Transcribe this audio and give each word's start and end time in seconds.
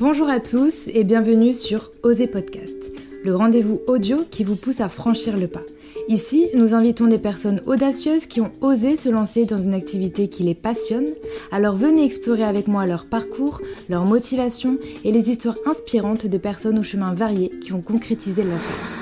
Bonjour 0.00 0.30
à 0.30 0.40
tous 0.40 0.88
et 0.94 1.04
bienvenue 1.04 1.52
sur 1.52 1.92
Oser 2.02 2.26
Podcast, 2.26 2.90
le 3.22 3.36
rendez-vous 3.36 3.82
audio 3.86 4.24
qui 4.30 4.44
vous 4.44 4.56
pousse 4.56 4.80
à 4.80 4.88
franchir 4.88 5.36
le 5.36 5.46
pas. 5.46 5.60
Ici, 6.08 6.46
nous 6.54 6.72
invitons 6.72 7.06
des 7.06 7.18
personnes 7.18 7.60
audacieuses 7.66 8.24
qui 8.24 8.40
ont 8.40 8.50
osé 8.62 8.96
se 8.96 9.10
lancer 9.10 9.44
dans 9.44 9.58
une 9.58 9.74
activité 9.74 10.28
qui 10.28 10.42
les 10.42 10.54
passionne. 10.54 11.08
Alors 11.52 11.76
venez 11.76 12.02
explorer 12.02 12.44
avec 12.44 12.66
moi 12.66 12.86
leur 12.86 13.04
parcours, 13.04 13.60
leur 13.90 14.06
motivation 14.06 14.78
et 15.04 15.12
les 15.12 15.28
histoires 15.28 15.58
inspirantes 15.66 16.26
de 16.26 16.38
personnes 16.38 16.78
aux 16.78 16.82
chemins 16.82 17.12
variés 17.12 17.50
qui 17.60 17.74
ont 17.74 17.82
concrétisé 17.82 18.42
leur 18.42 18.56
rêve. 18.56 18.99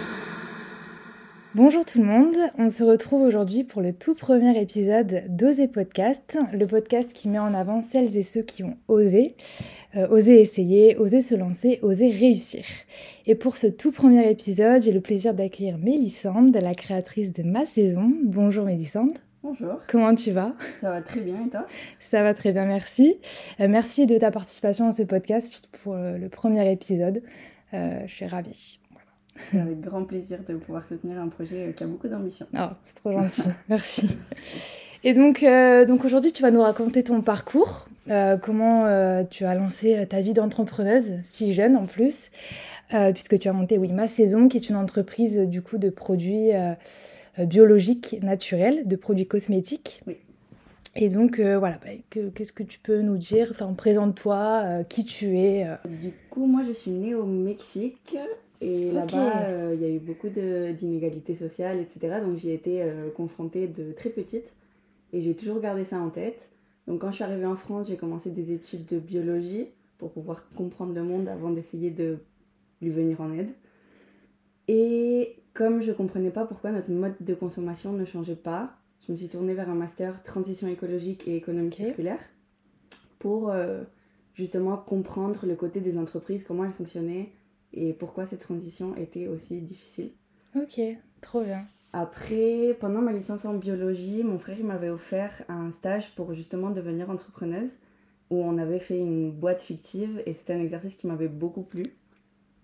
Bonjour 1.55 1.83
tout 1.87 1.99
le 1.99 2.05
monde, 2.05 2.37
on 2.59 2.69
se 2.69 2.85
retrouve 2.85 3.23
aujourd'hui 3.23 3.65
pour 3.65 3.81
le 3.81 3.95
tout 3.95 4.15
premier 4.15 4.61
épisode 4.61 5.25
d'Oser 5.31 5.67
Podcast, 5.67 6.37
le 6.53 6.67
podcast 6.67 7.15
qui 7.15 7.27
met 7.31 7.39
en 7.39 7.55
avant 7.55 7.81
celles 7.81 8.19
et 8.19 8.23
ceux 8.23 8.43
qui 8.43 8.65
ont 8.65 8.77
osé, 8.87 9.35
euh, 9.97 10.07
osé 10.09 10.43
essayer, 10.43 10.99
osé 10.99 11.23
se 11.23 11.35
lancer, 11.35 11.79
osé 11.81 12.11
réussir. 12.11 12.65
Et 13.25 13.35
pour 13.35 13.57
ce 13.57 13.67
tout 13.67 13.93
premier 13.93 14.31
épisode, 14.31 14.83
j'ai 14.83 14.93
le 14.93 15.01
plaisir 15.01 15.33
d'accueillir 15.33 15.79
Mélissande, 15.79 16.55
la 16.55 16.75
créatrice 16.75 17.33
de 17.33 17.43
Ma 17.43 17.65
Saison. 17.65 18.13
Bonjour 18.25 18.67
Mélissande. 18.67 19.17
Bonjour. 19.43 19.81
Comment 19.89 20.15
tu 20.15 20.33
vas? 20.33 20.55
Ça 20.83 20.91
va 20.91 21.01
très 21.01 21.21
bien 21.21 21.47
et 21.47 21.49
toi? 21.49 21.67
Ça 21.99 22.23
va 22.23 22.35
très 22.35 22.53
bien, 22.53 22.67
merci. 22.67 23.17
Euh, 23.61 23.69
merci 23.69 24.05
de 24.05 24.19
ta 24.19 24.31
participation 24.31 24.89
à 24.89 24.93
ce 24.93 25.03
podcast 25.03 25.67
pour 25.83 25.95
euh, 25.95 26.19
le 26.19 26.29
premier 26.29 26.71
épisode. 26.71 27.23
je 27.73 28.07
suis 28.07 28.27
ravie. 28.27 28.81
Avec 29.53 29.81
grand 29.81 30.05
plaisir 30.05 30.41
de 30.49 30.55
pouvoir 30.55 30.87
soutenir 30.87 31.21
un 31.21 31.29
projet 31.29 31.73
qui 31.77 31.85
a 31.85 31.87
beaucoup 31.87 32.09
d'ambition. 32.09 32.47
Oh, 32.55 32.71
c'est 32.85 32.97
trop 32.97 33.13
gentil, 33.19 33.51
merci. 33.69 34.17
Et 35.05 35.13
donc, 35.15 35.43
euh, 35.43 35.85
donc 35.85 36.05
aujourd'hui, 36.05 36.33
tu 36.33 36.43
vas 36.43 36.51
nous 36.51 36.61
raconter 36.61 37.05
ton 37.05 37.21
parcours, 37.21 37.87
euh, 38.11 38.37
comment 38.37 38.87
euh, 38.87 39.23
tu 39.29 39.45
as 39.45 39.55
lancé 39.55 40.07
ta 40.09 40.21
vie 40.21 40.33
d'entrepreneuse, 40.33 41.13
si 41.23 41.55
jeune 41.55 41.77
en 41.77 41.87
plus, 41.87 42.31
puisque 43.13 43.39
tu 43.39 43.49
as 43.49 43.53
monté 43.53 43.79
oui, 43.79 43.93
Ma 43.93 44.09
Saison, 44.09 44.49
qui 44.49 44.57
est 44.57 44.69
une 44.71 44.77
entreprise 44.77 45.39
du 45.39 45.61
coup 45.61 45.77
de 45.77 45.91
produits 45.91 46.53
biologiques 47.39 48.17
naturels, 48.23 48.89
de 48.89 48.97
produits 48.97 49.27
cosmétiques. 49.27 50.01
Oui. 50.07 50.17
Et 50.97 51.11
donc, 51.11 51.39
voilà, 51.39 51.79
bah, 51.85 51.91
qu'est-ce 52.35 52.53
que 52.55 52.63
tu 52.63 52.79
peux 52.79 53.03
nous 53.03 53.19
dire? 53.19 53.49
Enfin, 53.51 53.71
présente-toi, 53.75 54.85
qui 54.89 55.05
tu 55.05 55.39
es. 55.39 55.67
Du 55.85 56.13
coup, 56.31 56.47
moi, 56.47 56.63
je 56.67 56.73
suis 56.73 56.93
née 56.93 57.15
au 57.15 57.27
Mexique. 57.27 58.17
Et 58.61 58.91
là-bas, 58.91 59.43
euh, 59.43 59.73
il 59.75 59.81
y 59.81 59.85
a 59.85 59.89
eu 59.89 60.01
beaucoup 60.01 60.29
d'inégalités 60.29 61.35
sociales, 61.35 61.79
etc. 61.79 62.21
Donc 62.25 62.39
j'y 62.39 62.51
ai 62.51 62.55
été 62.55 62.83
euh, 62.83 63.11
confrontée 63.11 63.69
de 63.69 63.93
très 63.93 64.11
petite 64.11 64.53
et 65.13 65.21
j'ai 65.21 65.35
toujours 65.35 65.61
gardé 65.61 65.85
ça 65.85 65.99
en 66.01 66.11
tête. 66.11 66.49
Donc 66.87 67.01
quand 67.01 67.11
je 67.11 67.17
suis 67.17 67.25
arrivée 67.25 67.47
en 67.47 67.57
France, 67.57 67.89
j'ai 67.89 67.97
commencé 67.97 68.31
des 68.31 68.53
études 68.53 68.87
de 68.87 68.99
biologie 68.99 69.69
pour 69.99 70.11
pouvoir 70.11 70.49
comprendre 70.57 70.95
le 70.95 71.03
monde 71.03 71.29
avant 71.29 71.51
d'essayer 71.51 71.91
de 71.91 72.19
lui 72.83 72.91
venir 72.91 73.21
en 73.21 73.33
aide. 73.33 73.51
Et 74.67 75.37
comme 75.55 75.81
je 75.83 75.91
ne 75.91 75.97
comprenais 75.97 76.31
pas 76.31 76.45
pourquoi 76.45 76.71
notre 76.73 76.91
mode 76.91 77.15
de 77.21 77.35
consommation 77.35 77.93
ne 77.93 78.05
changeait 78.05 78.37
pas, 78.37 78.77
je 79.07 79.13
me 79.13 79.17
suis 79.17 79.29
tournée 79.29 79.55
vers 79.55 79.71
un 79.71 79.75
master 79.75 80.23
transition 80.23 80.69
écologique 80.69 81.27
et 81.27 81.37
économie 81.37 81.73
circulaire 81.73 82.21
pour 83.19 83.51
euh, 83.51 83.83
justement 84.35 84.77
comprendre 84.77 85.47
le 85.47 85.57
côté 85.57 85.81
des 85.81 85.99
entreprises, 85.99 86.45
comment 86.45 86.65
elles 86.65 86.73
fonctionnaient, 86.73 87.33
et 87.73 87.93
pourquoi 87.93 88.27
cette 88.27 88.41
transition 88.41 88.97
était 88.97 89.27
aussi 89.29 89.61
difficile. 89.61 90.11
Ok, 90.57 90.81
trop 91.21 91.43
bien. 91.43 91.67
Après, 91.93 92.77
pendant 92.79 93.01
ma 93.01 93.13
licence 93.13 93.45
en 93.45 93.55
biologie, 93.55 94.23
mon 94.23 94.39
frère 94.39 94.63
m'avait 94.63 94.91
offert 94.91 95.43
un 95.49 95.71
stage 95.71 96.15
pour 96.15 96.35
justement 96.35 96.71
devenir 96.71 97.09
entrepreneuse, 97.11 97.77
où 98.31 98.43
on 98.43 98.59
avait 98.59 98.79
fait 98.79 98.99
une 98.99 99.31
boîte 99.31 99.63
fictive 99.63 100.23
et 100.27 100.33
c'était 100.33 100.53
un 100.53 100.61
exercice 100.61 100.95
qui 100.95 101.07
m'avait 101.07 101.29
beaucoup 101.29 101.63
plu. 101.63 101.85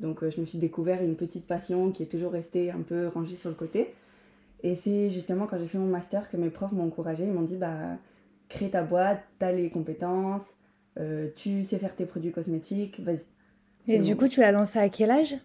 Donc 0.01 0.23
euh, 0.23 0.31
je 0.31 0.41
me 0.41 0.47
suis 0.47 0.59
découvert 0.59 1.03
une 1.03 1.17
petite 1.17 1.47
passion 1.47 1.91
qui 1.91 2.03
est 2.03 2.07
toujours 2.07 2.33
restée 2.33 2.71
un 2.71 2.83
peu 2.83 3.09
rangée 3.09 3.37
sur 3.37 3.49
le 3.49 3.55
côté. 3.55 3.95
Et 4.63 4.75
c'est 4.75 5.11
justement 5.11 5.47
quand 5.47 5.59
j'ai 5.59 5.67
fait 5.67 5.79
mon 5.79 5.87
master 5.87 6.31
que 6.31 6.37
mes 6.37 6.51
profs 6.51 6.73
m'ont 6.73 6.87
encouragé. 6.87 7.25
Ils 7.25 7.33
m'ont 7.33 7.43
dit 7.43 7.57
bah, 7.57 7.97
crée 8.49 8.71
ta 8.71 8.83
boîte, 8.83 9.23
t'as 9.39 9.53
les 9.53 9.71
compétences, 9.71 10.55
euh, 10.99 11.29
tu 11.37 11.65
sais 11.65 11.79
faire 11.79 11.95
tes 11.97 12.07
produits 12.07 12.33
cosmétiques, 12.33 13.01
vas-y. 13.01 13.25
Et 13.87 13.99
du 13.99 14.17
coup, 14.17 14.29
tu 14.29 14.41
l'as 14.41 14.53
lancé 14.53 14.79
à 14.79 14.89
quel 14.89 15.11
âge? 15.11 15.37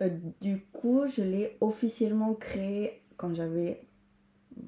Euh, 0.00 0.08
Du 0.40 0.58
coup, 0.72 1.02
je 1.06 1.22
l'ai 1.22 1.56
officiellement 1.60 2.34
créé 2.34 3.02
quand 3.16 3.34
j'avais 3.34 3.80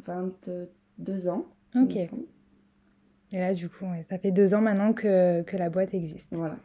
22 0.05 1.29
ans. 1.29 1.47
Ok. 1.75 1.97
Et 1.97 3.39
là, 3.39 3.55
du 3.55 3.69
coup, 3.69 3.85
ça 4.09 4.19
fait 4.19 4.31
deux 4.31 4.55
ans 4.55 4.61
maintenant 4.61 4.93
que, 4.93 5.43
que 5.43 5.57
la 5.57 5.69
boîte 5.69 5.95
existe. 5.95 6.29
Voilà. 6.33 6.57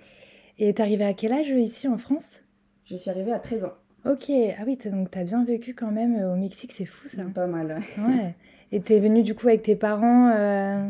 Et 0.59 0.73
t'es 0.73 0.83
arrivée 0.83 1.05
à 1.05 1.13
quel 1.13 1.33
âge 1.33 1.49
ici 1.49 1.87
en 1.87 1.97
France? 1.97 2.41
Je 2.85 2.95
suis 2.95 3.09
arrivée 3.09 3.31
à 3.31 3.39
13 3.39 3.65
ans. 3.65 3.73
Ok, 4.05 4.31
ah 4.31 4.63
oui, 4.65 4.77
donc 4.83 5.11
t'as 5.11 5.23
bien 5.23 5.43
vécu 5.43 5.75
quand 5.75 5.91
même 5.91 6.15
euh, 6.15 6.33
au 6.33 6.35
Mexique, 6.35 6.71
c'est 6.71 6.85
fou 6.85 7.07
ça. 7.07 7.23
Pas 7.35 7.45
mal, 7.45 7.83
ouais. 7.97 8.03
ouais. 8.03 8.35
Et 8.71 8.81
t'es 8.81 8.99
venue 8.99 9.21
du 9.21 9.35
coup 9.35 9.47
avec 9.47 9.61
tes 9.63 9.75
parents 9.75 10.31
euh... 10.35 10.89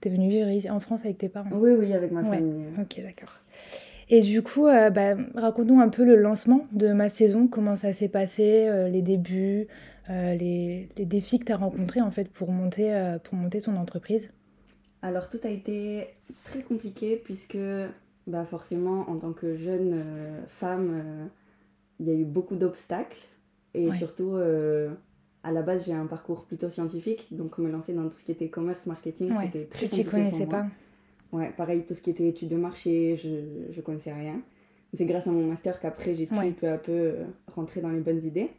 T'es 0.00 0.10
venue 0.10 0.28
vivre 0.28 0.50
ici 0.50 0.68
en 0.70 0.78
France 0.80 1.04
avec 1.04 1.18
tes 1.18 1.28
parents? 1.28 1.50
Oui, 1.52 1.72
oui, 1.72 1.92
avec 1.94 2.12
ma 2.12 2.22
famille. 2.22 2.66
Ok, 2.78 3.00
d'accord. 3.02 3.40
Et 4.10 4.20
du 4.20 4.42
coup, 4.42 4.66
euh, 4.66 4.90
bah, 4.90 5.14
raconte-nous 5.34 5.80
un 5.80 5.88
peu 5.88 6.04
le 6.04 6.16
lancement 6.16 6.66
de 6.72 6.92
ma 6.92 7.08
saison, 7.08 7.46
comment 7.46 7.76
ça 7.76 7.92
s'est 7.92 8.08
passé, 8.08 8.66
euh, 8.68 8.88
les 8.88 9.02
débuts, 9.02 9.66
euh, 10.10 10.34
les, 10.34 10.88
les, 10.96 11.04
défis 11.04 11.38
que 11.38 11.46
tu 11.46 11.52
as 11.52 11.56
rencontrés 11.56 12.00
en 12.00 12.10
fait 12.10 12.28
pour 12.28 12.52
monter, 12.52 13.16
pour 13.24 13.34
monter 13.34 13.60
ton 13.60 13.76
entreprise. 13.76 14.30
Alors 15.02 15.28
tout 15.28 15.40
a 15.44 15.48
été 15.48 16.08
très 16.44 16.60
compliqué 16.60 17.20
puisque 17.22 17.58
bah, 18.26 18.44
forcément 18.44 19.08
en 19.08 19.16
tant 19.16 19.32
que 19.32 19.56
jeune 19.56 20.04
femme, 20.48 21.30
il 22.00 22.06
y 22.06 22.10
a 22.10 22.14
eu 22.14 22.24
beaucoup 22.24 22.56
d'obstacles. 22.56 23.18
Et 23.72 23.90
surtout 23.92 24.36
à 24.36 25.52
la 25.52 25.62
base 25.62 25.86
j'ai 25.86 25.94
un 25.94 26.06
parcours 26.06 26.44
plutôt 26.44 26.68
scientifique. 26.68 27.28
Donc 27.30 27.56
me 27.56 27.70
lancer 27.70 27.94
dans 27.94 28.08
tout 28.08 28.18
ce 28.18 28.24
qui 28.24 28.32
était 28.32 28.48
commerce, 28.48 28.84
marketing, 28.84 29.32
c'était 29.42 29.64
très 29.64 29.86
compliqué. 29.86 29.88
Tu 29.88 29.88
t'y 29.88 30.04
connaissais 30.04 30.46
pas 30.46 30.66
Ouais, 31.34 31.50
pareil, 31.56 31.82
tout 31.84 31.96
ce 31.96 32.00
qui 32.00 32.10
était 32.10 32.28
études 32.28 32.48
de 32.48 32.56
marché, 32.56 33.16
je 33.16 33.76
ne 33.76 33.82
connaissais 33.82 34.12
rien. 34.12 34.40
C'est 34.92 35.04
grâce 35.04 35.26
à 35.26 35.32
mon 35.32 35.44
master 35.44 35.80
qu'après, 35.80 36.14
j'ai 36.14 36.26
pu 36.26 36.36
peu 36.52 36.68
à 36.68 36.78
peu 36.78 36.92
euh, 36.92 37.24
rentrer 37.48 37.80
dans 37.80 37.90
les 37.90 37.98
bonnes 37.98 38.22
idées. 38.22 38.50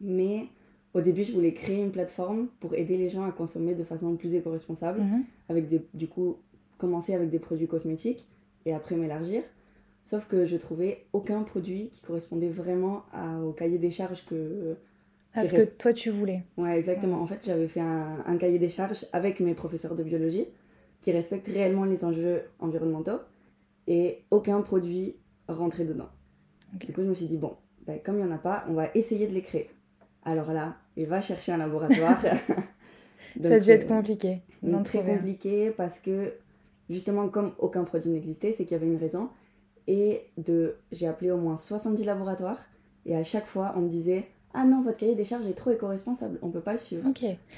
Mais 0.00 0.46
au 0.94 1.00
début, 1.00 1.22
je 1.22 1.32
voulais 1.32 1.54
créer 1.54 1.80
une 1.80 1.92
plateforme 1.92 2.48
pour 2.58 2.74
aider 2.74 2.96
les 2.96 3.08
gens 3.08 3.22
à 3.22 3.30
consommer 3.30 3.76
de 3.76 3.84
façon 3.84 4.16
plus 4.16 4.34
éco-responsable. 4.34 5.00
Mhm. 5.00 5.24
avec 5.48 5.68
des, 5.68 5.80
du 5.94 6.08
coup, 6.08 6.38
commencer 6.76 7.14
avec 7.14 7.30
des 7.30 7.38
produits 7.38 7.68
cosmétiques 7.68 8.26
et 8.64 8.74
après 8.74 8.96
m'élargir. 8.96 9.44
Sauf 10.02 10.26
que 10.26 10.44
je 10.44 10.56
trouvais 10.56 11.06
aucun 11.12 11.42
produit 11.44 11.90
qui 11.90 12.00
correspondait 12.00 12.48
vraiment 12.48 13.04
au 13.44 13.52
cahier 13.52 13.78
des 13.78 13.92
charges 13.92 14.24
que... 14.26 14.76
À 15.34 15.44
ce 15.44 15.54
que 15.54 15.62
toi 15.62 15.92
tu 15.92 16.10
voulais. 16.10 16.42
Ouais, 16.56 16.76
exactement. 16.78 17.20
En 17.20 17.26
fait, 17.26 17.40
j'avais 17.44 17.68
fait 17.68 17.80
un, 17.80 18.24
un, 18.26 18.36
cahier 18.38 18.58
des 18.58 18.70
charges 18.70 19.04
avec 19.12 19.38
mes 19.38 19.54
professeurs 19.54 19.94
de 19.94 20.02
biologie 20.02 20.46
qui 21.06 21.12
respectent 21.12 21.46
réellement 21.46 21.84
les 21.84 22.04
enjeux 22.04 22.42
environnementaux 22.58 23.20
et 23.86 24.24
aucun 24.32 24.60
produit 24.60 25.14
rentrait 25.46 25.84
dedans. 25.84 26.08
Du 26.72 26.92
coup, 26.92 27.02
je 27.02 27.06
me 27.06 27.14
suis 27.14 27.26
dit, 27.26 27.36
bon, 27.36 27.54
ben, 27.86 28.00
comme 28.04 28.18
il 28.18 28.24
n'y 28.24 28.28
en 28.28 28.34
a 28.34 28.38
pas, 28.38 28.64
on 28.68 28.72
va 28.72 28.88
essayer 28.96 29.28
de 29.28 29.32
les 29.32 29.42
créer. 29.42 29.70
Alors 30.24 30.52
là, 30.52 30.74
il 30.96 31.06
va 31.06 31.20
chercher 31.20 31.52
un 31.52 31.58
laboratoire. 31.58 32.20
Ça 33.40 33.54
a 33.54 33.60
dû 33.60 33.70
être 33.70 33.84
euh, 33.84 33.98
compliqué. 33.98 34.42
Non, 34.64 34.82
très 34.82 35.04
compliqué 35.04 35.70
parce 35.70 36.00
que 36.00 36.32
justement, 36.90 37.28
comme 37.28 37.52
aucun 37.60 37.84
produit 37.84 38.10
n'existait, 38.10 38.50
c'est 38.50 38.64
qu'il 38.64 38.76
y 38.76 38.80
avait 38.80 38.90
une 38.90 38.98
raison. 38.98 39.28
Et 39.86 40.22
de, 40.38 40.74
j'ai 40.90 41.06
appelé 41.06 41.30
au 41.30 41.36
moins 41.36 41.56
70 41.56 42.02
laboratoires 42.02 42.64
et 43.04 43.14
à 43.14 43.22
chaque 43.22 43.46
fois, 43.46 43.74
on 43.76 43.82
me 43.82 43.88
disait 43.88 44.26
ah 44.54 44.64
non, 44.64 44.82
votre 44.82 44.96
cahier 44.96 45.14
des 45.14 45.24
charges 45.24 45.46
est 45.46 45.54
trop 45.54 45.70
éco-responsable, 45.70 46.40
on 46.42 46.50
peut 46.50 46.62
pas 46.62 46.72
le 46.72 46.78
suivre. 46.78 47.08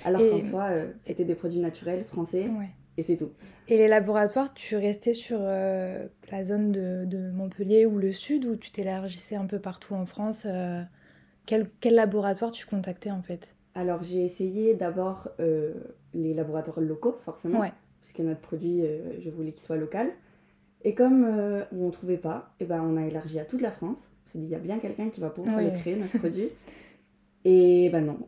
Alors 0.05 0.21
qu'en 0.21 0.43
soi, 0.43 0.65
euh, 0.65 0.93
c'était 0.99 1.25
des 1.25 1.35
produits 1.35 1.61
naturels, 1.61 2.05
français, 2.05 2.49
ouais 2.49 2.69
et 2.99 3.03
c'est 3.03 3.17
tout. 3.17 3.31
Et 3.69 3.79
les 3.79 3.87
laboratoires, 3.87 4.53
tu 4.53 4.77
restais 4.77 5.15
sur 5.15 5.39
euh, 5.41 6.07
la 6.33 6.43
zone 6.43 6.73
de, 6.73 7.31
Montpellier 7.31 7.87
ou 7.87 7.99
le 7.99 8.11
sud 8.11 8.45
ou 8.45 8.57
tu 8.57 8.73
t'élargissais 8.73 9.37
un 9.37 9.47
peu 9.47 9.61
partout 9.61 9.95
en 9.95 10.05
France 10.05 10.47
euh, 10.47 10.83
quel, 11.47 11.71
quel, 11.81 11.95
laboratoire 11.95 12.51
tu 12.51 12.67
contactais 12.67 13.13
en 13.13 13.23
fait? 13.23 13.55
Alors 13.75 14.03
j'ai 14.03 14.25
essayé 14.25 14.75
d'abord 14.75 15.29
euh, 15.39 15.73
les 16.13 16.35
laboratoires 16.35 16.81
locaux 16.81 17.17
forcément, 17.25 17.63
puisque 18.03 18.19
notre 18.19 18.41
produit, 18.41 18.83
je 19.23 19.31
voulais 19.31 19.53
qu'il 19.53 19.63
soit 19.63 19.77
local. 19.77 20.11
Et 20.83 20.95
comme 20.95 21.25
on 21.73 21.87
ne 21.87 21.91
trouvait 21.91 22.19
pas, 22.19 22.53
et 22.61 22.65
eh 22.65 22.67
ben, 22.67 22.83
on 22.83 22.97
a 22.97 23.07
élargi 23.07 23.39
à 23.39 23.45
toute 23.45 23.61
la 23.61 23.71
France. 23.71 24.11
On 24.27 24.31
s'est 24.31 24.39
dit, 24.39 24.47
il 24.47 24.51
y 24.51 24.55
a 24.55 24.61
bien 24.61 24.79
quelqu'un 24.79 25.09
qui 25.09 25.21
va 25.21 25.31
pouvoir 25.31 25.61
le 25.61 25.71
créer, 25.71 25.97
notre 25.97 26.19
produit. 26.19 26.49
Et 27.45 27.89
ben 27.91 28.05
non. 28.05 28.19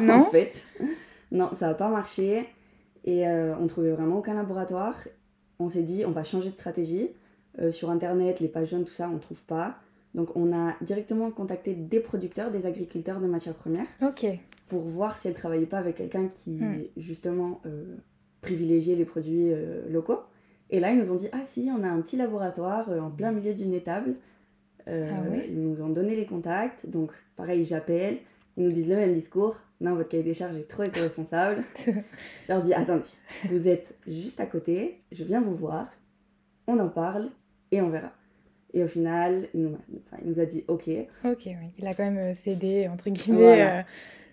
Non 0.00 0.14
En 0.22 0.30
fait, 0.30 0.62
non, 1.30 1.50
ça 1.54 1.68
n'a 1.68 1.74
pas 1.74 1.88
marché. 1.88 2.46
Et 3.04 3.28
euh, 3.28 3.54
on 3.60 3.66
trouvait 3.66 3.92
vraiment 3.92 4.18
aucun 4.18 4.34
laboratoire. 4.34 4.96
On 5.58 5.68
s'est 5.68 5.82
dit, 5.82 6.04
on 6.06 6.10
va 6.10 6.24
changer 6.24 6.50
de 6.50 6.54
stratégie. 6.54 7.10
Euh, 7.60 7.70
sur 7.70 7.90
Internet, 7.90 8.40
les 8.40 8.48
pages 8.48 8.70
jeunes, 8.70 8.84
tout 8.84 8.94
ça, 8.94 9.08
on 9.08 9.14
ne 9.14 9.18
trouve 9.18 9.42
pas. 9.42 9.76
Donc 10.14 10.34
on 10.36 10.52
a 10.52 10.74
directement 10.80 11.30
contacté 11.30 11.74
des 11.74 12.00
producteurs, 12.00 12.50
des 12.50 12.66
agriculteurs 12.66 13.20
de 13.20 13.26
matières 13.26 13.54
premières. 13.54 13.86
Ok. 14.02 14.26
Pour 14.68 14.82
voir 14.82 15.18
si 15.18 15.28
elles 15.28 15.34
ne 15.34 15.38
travaillaient 15.38 15.66
pas 15.66 15.78
avec 15.78 15.96
quelqu'un 15.96 16.28
qui, 16.28 16.52
hmm. 16.52 16.84
justement, 16.96 17.60
euh, 17.66 17.96
privilégiait 18.40 18.96
les 18.96 19.04
produits 19.04 19.52
locaux. 19.88 20.20
Et 20.70 20.80
là, 20.80 20.90
ils 20.90 20.98
nous 20.98 21.12
ont 21.12 21.16
dit, 21.16 21.28
ah 21.32 21.42
si, 21.44 21.70
on 21.70 21.82
a 21.82 21.88
un 21.88 22.00
petit 22.00 22.16
laboratoire 22.16 22.88
en 22.88 23.10
plein 23.10 23.32
milieu 23.32 23.54
d'une 23.54 23.74
étable. 23.74 24.16
Ah 24.86 24.92
Ils 25.48 25.62
nous 25.62 25.82
ont 25.82 25.88
donné 25.88 26.14
les 26.14 26.26
contacts. 26.26 26.88
Donc, 26.88 27.12
pareil, 27.36 27.64
j'appelle. 27.64 28.18
Ils 28.56 28.64
nous 28.64 28.72
disent 28.72 28.88
le 28.88 28.96
même 28.96 29.14
discours. 29.14 29.56
Non, 29.80 29.94
votre 29.94 30.08
cahier 30.08 30.22
des 30.22 30.34
charges 30.34 30.56
est 30.56 30.68
trop 30.68 30.84
éco-responsable. 30.84 31.64
je 31.84 31.90
leur 32.48 32.62
dis, 32.62 32.72
attendez, 32.72 33.02
vous 33.50 33.68
êtes 33.68 33.96
juste 34.06 34.40
à 34.40 34.46
côté. 34.46 35.00
Je 35.12 35.24
viens 35.24 35.40
vous 35.40 35.54
voir. 35.56 35.88
On 36.66 36.78
en 36.78 36.88
parle 36.88 37.30
et 37.70 37.80
on 37.80 37.90
verra. 37.90 38.12
Et 38.72 38.82
au 38.82 38.88
final, 38.88 39.48
il 39.54 39.62
nous, 39.62 39.76
enfin, 40.06 40.16
il 40.22 40.30
nous 40.30 40.40
a 40.40 40.46
dit 40.46 40.64
OK. 40.68 40.88
Ok, 41.24 41.42
oui. 41.46 41.70
Il 41.78 41.86
a 41.86 41.94
quand 41.94 42.04
même 42.04 42.18
euh, 42.18 42.34
cédé, 42.34 42.88
entre 42.88 43.10
guillemets. 43.10 43.62
euh, 43.62 43.82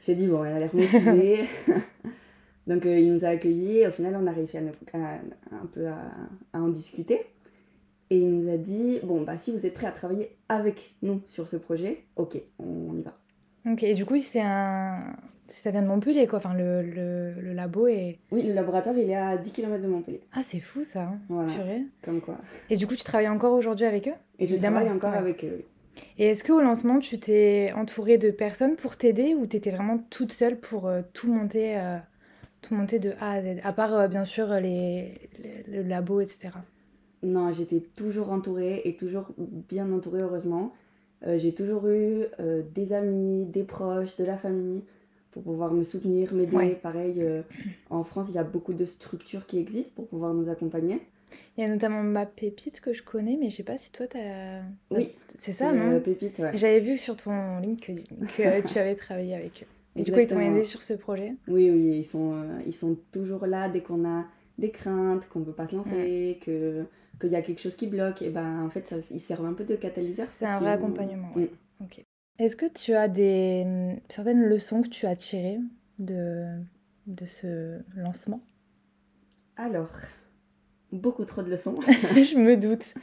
Il 0.01 0.03
s'est 0.06 0.15
dit, 0.15 0.27
bon, 0.27 0.44
elle 0.45 0.53
a 0.53 0.59
l'air 0.59 0.73
motivée. 0.75 1.45
Donc, 2.68 2.85
euh, 2.85 2.97
il 3.00 3.12
nous 3.13 3.25
a 3.25 3.29
accueillis. 3.29 3.85
Au 3.88 3.91
final, 3.91 4.15
on 4.19 4.25
a 4.27 4.31
réussi 4.31 4.57
à, 4.57 4.62
un 5.51 5.65
peu 5.73 5.88
à, 5.88 5.97
à 6.53 6.62
en 6.62 6.69
discuter. 6.69 7.21
Et 8.09 8.19
il 8.19 8.29
nous 8.35 8.50
a 8.51 8.57
dit, 8.57 9.00
bon, 9.03 9.21
bah, 9.21 9.38
si 9.38 9.51
vous 9.51 9.65
êtes 9.65 9.73
prêts 9.73 9.88
à 9.88 9.91
travailler 9.91 10.35
avec 10.50 10.95
nous 11.01 11.21
sur 11.27 11.47
ce 11.47 11.56
projet, 11.57 12.03
OK, 12.15 12.41
on 12.59 12.95
y 12.97 13.01
va. 13.01 13.18
Ok, 13.69 13.83
et 13.83 13.93
du 13.93 14.05
coup, 14.05 14.17
c'est 14.17 14.41
un... 14.41 15.13
ça 15.47 15.69
vient 15.71 15.81
de 15.83 15.87
Montpellier, 15.87 16.25
quoi. 16.27 16.37
Enfin, 16.39 16.53
le, 16.53 16.81
le, 16.81 17.33
le 17.39 17.53
labo 17.53 17.87
est... 17.87 18.17
Oui, 18.31 18.43
le 18.43 18.53
laboratoire, 18.53 18.97
il 18.97 19.09
est 19.09 19.15
à 19.15 19.37
10 19.37 19.51
km 19.51 19.81
de 19.83 19.87
Montpellier. 19.87 20.21
Ah, 20.33 20.41
c'est 20.41 20.59
fou, 20.59 20.83
ça. 20.83 21.03
hein. 21.03 21.19
Voilà, 21.29 21.53
Purée. 21.53 21.83
comme 22.03 22.21
quoi. 22.21 22.37
Et 22.69 22.75
du 22.77 22.87
coup, 22.87 22.95
tu 22.95 23.03
travailles 23.03 23.29
encore 23.29 23.53
aujourd'hui 23.53 23.85
avec 23.85 24.07
eux? 24.07 24.13
Et 24.39 24.47
je 24.47 24.53
Évidemment, 24.53 24.77
travaille 24.79 24.95
encore 24.95 25.11
ouais. 25.11 25.17
avec 25.17 25.43
eux. 25.45 25.63
Et 26.17 26.27
est-ce 26.27 26.43
qu'au 26.43 26.59
lancement, 26.61 26.99
tu 26.99 27.19
t'es 27.19 27.71
entourée 27.75 28.17
de 28.17 28.31
personnes 28.31 28.75
pour 28.75 28.97
t'aider 28.97 29.35
ou 29.35 29.45
t'étais 29.45 29.71
vraiment 29.71 29.99
toute 30.09 30.31
seule 30.31 30.59
pour 30.59 30.87
euh, 30.87 31.01
tout 31.13 31.31
monter, 31.31 31.77
euh, 31.77 31.97
tout 32.61 32.73
monter 32.73 32.97
de 32.97 33.11
A 33.19 33.31
à 33.33 33.41
Z 33.41 33.45
À 33.63 33.73
part, 33.73 33.93
euh, 33.93 34.07
bien 34.07 34.25
sûr, 34.25 34.47
les, 34.55 35.13
les- 35.43 35.63
le 35.67 35.83
labo, 35.87 36.21
etc. 36.21 36.49
Non, 37.23 37.51
j'étais 37.51 37.81
toujours 37.95 38.31
entourée 38.31 38.81
et 38.85 38.95
toujours 38.95 39.27
bien 39.37 39.91
entourée, 39.91 40.21
heureusement. 40.21 40.73
Euh, 41.27 41.38
j'ai 41.38 41.53
toujours 41.53 41.88
eu 41.88 42.25
euh, 42.39 42.63
des 42.73 42.94
amis, 42.94 43.45
des 43.45 43.63
proches, 43.63 44.15
de 44.18 44.23
la 44.23 44.38
famille 44.38 44.81
pour 45.31 45.44
pouvoir 45.44 45.71
me 45.71 45.83
soutenir, 45.83 46.33
m'aider. 46.33 46.56
Ouais. 46.56 46.79
Pareil, 46.81 47.15
euh, 47.19 47.41
en 47.89 48.03
France, 48.03 48.27
il 48.29 48.35
y 48.35 48.39
a 48.39 48.44
beaucoup 48.44 48.73
de 48.73 48.85
structures 48.85 49.45
qui 49.45 49.59
existent 49.59 49.94
pour 49.95 50.07
pouvoir 50.07 50.33
nous 50.33 50.50
accompagner. 50.50 51.00
Il 51.57 51.62
y 51.62 51.65
a 51.65 51.69
notamment 51.69 52.03
ma 52.03 52.25
pépite 52.25 52.81
que 52.81 52.91
je 52.91 53.03
connais, 53.03 53.38
mais 53.39 53.50
je 53.50 53.57
sais 53.57 53.63
pas 53.63 53.77
si 53.77 53.91
toi, 53.91 54.07
t'as... 54.07 54.62
Oui. 54.89 55.12
C'est 55.38 55.53
ça, 55.53 55.71
non 55.71 56.01
Pépite, 56.01 56.39
ouais. 56.39 56.51
J'avais 56.56 56.81
vu 56.81 56.97
sur 56.97 57.15
ton 57.15 57.59
LinkedIn 57.59 58.01
que 58.25 58.68
tu 58.73 58.77
avais 58.79 58.95
travaillé 58.95 59.35
avec 59.35 59.63
eux. 59.63 60.00
Et 60.00 60.03
du 60.03 60.12
coup, 60.12 60.19
ils 60.19 60.27
t'ont 60.27 60.39
aidé 60.39 60.63
sur 60.63 60.81
ce 60.81 60.94
projet? 60.94 61.35
Oui, 61.47 61.69
oui, 61.69 61.97
ils 62.00 62.06
sont, 62.06 62.44
ils 62.65 62.73
sont 62.73 62.97
toujours 63.12 63.45
là 63.45 63.69
dès 63.69 63.81
qu'on 63.81 64.06
a 64.06 64.25
des 64.57 64.71
craintes, 64.71 65.27
qu'on 65.29 65.39
ne 65.39 65.45
peut 65.45 65.53
pas 65.53 65.68
se 65.68 65.75
lancer, 65.75 66.39
que 66.45 66.85
qu'il 67.21 67.31
y 67.31 67.35
a 67.35 67.41
quelque 67.41 67.62
chose 67.62 67.75
qui 67.75 67.88
bloque. 67.88 68.21
Et 68.21 68.29
ben, 68.29 68.63
en 68.65 68.69
fait, 68.69 68.85
ça, 68.88 68.97
ils 69.12 69.19
servent 69.21 69.45
un 69.45 69.53
peu 69.53 69.63
de 69.63 69.75
catalyseur. 69.75 70.27
C'est 70.27 70.45
un 70.45 70.56
vrai 70.57 70.71
accompagnement, 70.71 71.29
Mm. 71.35 71.39
ouais. 71.39 71.51
Ok. 71.81 72.03
Est-ce 72.39 72.56
que 72.56 72.65
tu 72.65 72.94
as 72.95 73.07
des 73.07 73.63
hum, 73.65 74.00
certaines 74.09 74.44
leçons 74.44 74.81
que 74.81 74.89
tu 74.89 75.06
as 75.06 75.15
tirées 75.15 75.59
de, 76.00 76.45
de 77.07 77.25
ce 77.25 77.79
lancement? 77.95 78.41
Alors, 79.57 79.91
beaucoup 80.91 81.23
trop 81.25 81.41
de 81.44 81.50
leçons. 81.51 81.75
Je 81.81 82.38
me 82.38 82.57
doute. 82.57 82.94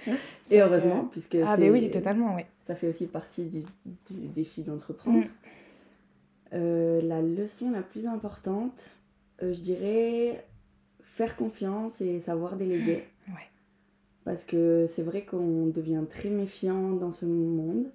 Et 0.50 0.61
heureusement, 0.61 1.05
puisque 1.11 1.37
Ah, 1.47 1.56
ben 1.56 1.70
oui, 1.70 1.88
totalement, 1.91 2.35
oui. 2.35 2.43
ça 2.67 2.75
fait 2.75 2.88
aussi 2.88 3.06
partie 3.06 3.44
du, 3.44 3.62
du 4.11 4.26
défi 4.35 4.62
d'entreprendre. 4.62 5.19
Mm. 5.20 5.31
Euh, 6.55 7.00
la 7.03 7.20
leçon 7.20 7.70
la 7.70 7.82
plus 7.82 8.06
importante, 8.06 8.87
euh, 9.43 9.53
je 9.53 9.61
dirais 9.61 10.44
faire 11.03 11.37
confiance 11.37 12.00
et 12.00 12.20
savoir 12.20 12.56
déléguer. 12.56 13.05
Parce 14.29 14.45
que 14.45 14.85
c'est 14.87 15.03
vrai 15.03 15.25
qu'on 15.25 15.69
devient 15.69 16.03
très 16.07 16.29
méfiant 16.29 16.91
dans 16.91 17.13
ce 17.13 17.25
monde, 17.25 17.87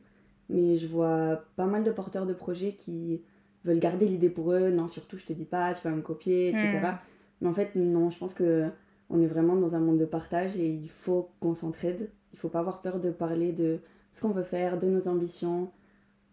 mais 0.50 0.78
je 0.80 0.88
vois 0.88 1.44
pas 1.56 1.68
mal 1.68 1.84
de 1.84 1.92
porteurs 1.92 2.26
de 2.26 2.34
projets 2.34 2.72
qui 2.72 3.22
veulent 3.64 3.78
garder 3.78 4.08
l'idée 4.08 4.32
pour 4.32 4.52
eux. 4.52 4.72
Non, 4.72 4.88
surtout, 4.88 5.20
je 5.20 5.26
te 5.26 5.34
dis 5.34 5.46
pas, 5.46 5.76
tu 5.76 5.88
vas 5.88 5.94
me 5.94 6.02
copier, 6.02 6.50
etc. 6.50 6.80
Mm. 6.82 6.98
Mais 7.42 7.50
en 7.50 7.54
fait, 7.54 7.76
non, 7.76 8.10
je 8.10 8.18
pense 8.18 8.34
que 8.34 8.68
on 9.12 9.22
est 9.22 9.28
vraiment 9.28 9.56
dans 9.56 9.76
un 9.76 9.80
monde 9.80 10.00
de 10.00 10.06
partage 10.06 10.58
et 10.58 10.68
il 10.68 10.90
faut 10.90 11.30
qu'on 11.40 11.54
s'entraide. 11.54 12.10
Il 12.32 12.40
faut 12.40 12.50
pas 12.50 12.62
avoir 12.62 12.82
peur 12.82 13.00
de 13.00 13.12
parler 13.12 13.52
de 13.52 13.78
ce 14.12 14.22
qu'on 14.22 14.32
veut 14.32 14.42
faire, 14.42 14.80
de 14.80 14.88
nos 14.88 15.08
ambitions. 15.08 15.70